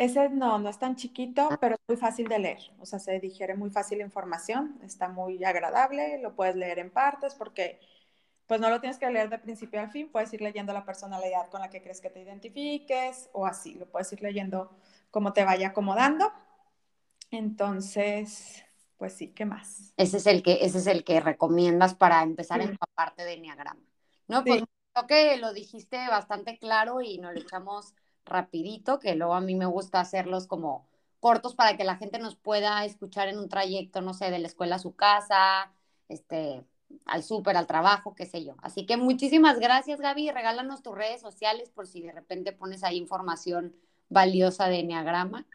ese 0.00 0.30
no, 0.30 0.58
no 0.58 0.70
es 0.70 0.78
tan 0.78 0.96
chiquito, 0.96 1.50
pero 1.60 1.74
es 1.74 1.80
muy 1.86 1.98
fácil 1.98 2.26
de 2.26 2.38
leer. 2.38 2.72
O 2.78 2.86
sea, 2.86 2.98
se 2.98 3.20
digiere 3.20 3.54
muy 3.54 3.68
fácil 3.68 3.98
la 3.98 4.04
información, 4.04 4.80
está 4.82 5.08
muy 5.08 5.44
agradable, 5.44 6.18
lo 6.22 6.34
puedes 6.34 6.56
leer 6.56 6.78
en 6.78 6.90
partes 6.90 7.34
porque 7.34 7.78
pues 8.46 8.62
no 8.62 8.70
lo 8.70 8.80
tienes 8.80 8.96
que 8.96 9.10
leer 9.10 9.28
de 9.28 9.38
principio 9.38 9.78
al 9.78 9.90
fin, 9.90 10.08
puedes 10.10 10.32
ir 10.32 10.40
leyendo 10.40 10.72
la 10.72 10.86
personalidad 10.86 11.50
con 11.50 11.60
la 11.60 11.68
que 11.68 11.82
crees 11.82 12.00
que 12.00 12.08
te 12.08 12.22
identifiques 12.22 13.28
o 13.34 13.44
así, 13.44 13.74
lo 13.74 13.90
puedes 13.90 14.10
ir 14.14 14.22
leyendo 14.22 14.74
como 15.10 15.34
te 15.34 15.44
vaya 15.44 15.68
acomodando. 15.68 16.32
Entonces, 17.30 18.64
pues 18.96 19.12
sí, 19.12 19.28
¿qué 19.28 19.44
más? 19.44 19.92
Ese 19.98 20.16
es 20.16 20.26
el 20.26 20.42
que, 20.42 20.60
ese 20.62 20.78
es 20.78 20.86
el 20.86 21.04
que 21.04 21.20
recomiendas 21.20 21.94
para 21.94 22.22
empezar 22.22 22.62
en 22.62 22.70
la 22.70 22.86
parte 22.94 23.22
de 23.26 23.34
Enneagrama. 23.34 23.82
No, 24.28 24.44
pues 24.44 24.62
creo 24.94 25.06
que 25.06 25.36
lo 25.36 25.52
dijiste 25.52 25.98
bastante 26.08 26.58
claro 26.58 27.02
y 27.02 27.18
nos 27.18 27.34
lo 27.34 27.40
echamos 27.40 27.94
rapidito, 28.30 28.98
que 28.98 29.14
luego 29.14 29.34
a 29.34 29.40
mí 29.40 29.54
me 29.54 29.66
gusta 29.66 30.00
hacerlos 30.00 30.46
como 30.46 30.86
cortos 31.20 31.54
para 31.54 31.76
que 31.76 31.84
la 31.84 31.96
gente 31.96 32.18
nos 32.18 32.36
pueda 32.36 32.84
escuchar 32.84 33.28
en 33.28 33.38
un 33.38 33.48
trayecto, 33.48 34.00
no 34.00 34.14
sé, 34.14 34.30
de 34.30 34.38
la 34.38 34.46
escuela 34.46 34.76
a 34.76 34.78
su 34.78 34.96
casa, 34.96 35.70
este, 36.08 36.64
al 37.04 37.22
súper, 37.22 37.56
al 37.56 37.66
trabajo, 37.66 38.14
qué 38.14 38.26
sé 38.26 38.44
yo. 38.44 38.54
Así 38.62 38.86
que 38.86 38.96
muchísimas 38.96 39.58
gracias, 39.58 40.00
Gaby. 40.00 40.30
Regálanos 40.30 40.82
tus 40.82 40.94
redes 40.94 41.20
sociales 41.20 41.70
por 41.70 41.86
si 41.86 42.00
de 42.02 42.12
repente 42.12 42.52
pones 42.52 42.82
ahí 42.82 42.96
información 42.96 43.76
valiosa 44.08 44.68
de 44.68 44.80
Enneagrama. 44.80 45.46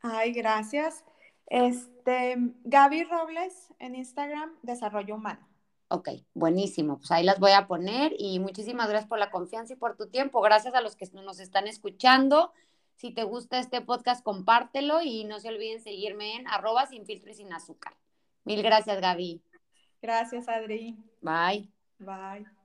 Ay, 0.00 0.32
gracias. 0.32 1.04
Este, 1.46 2.36
Gaby 2.64 3.04
Robles 3.04 3.72
en 3.78 3.94
Instagram, 3.94 4.52
Desarrollo 4.62 5.14
Humano. 5.14 5.51
Ok, 5.92 6.08
buenísimo. 6.32 6.96
Pues 6.96 7.10
ahí 7.10 7.22
las 7.22 7.38
voy 7.38 7.52
a 7.52 7.66
poner 7.66 8.14
y 8.16 8.38
muchísimas 8.38 8.88
gracias 8.88 9.10
por 9.10 9.18
la 9.18 9.30
confianza 9.30 9.74
y 9.74 9.76
por 9.76 9.94
tu 9.94 10.08
tiempo. 10.08 10.40
Gracias 10.40 10.74
a 10.74 10.80
los 10.80 10.96
que 10.96 11.06
nos 11.12 11.38
están 11.38 11.66
escuchando. 11.66 12.50
Si 12.96 13.10
te 13.10 13.24
gusta 13.24 13.58
este 13.58 13.82
podcast, 13.82 14.24
compártelo 14.24 15.02
y 15.02 15.24
no 15.24 15.38
se 15.38 15.48
olviden 15.48 15.82
seguirme 15.82 16.36
en 16.36 16.48
arroba 16.48 16.86
sin 16.86 17.04
filtro 17.04 17.30
y 17.30 17.34
sin 17.34 17.52
azúcar. 17.52 17.94
Mil 18.44 18.62
gracias, 18.62 19.02
Gaby. 19.02 19.42
Gracias, 20.00 20.48
Adri. 20.48 20.96
Bye. 21.20 21.70
Bye. 21.98 22.61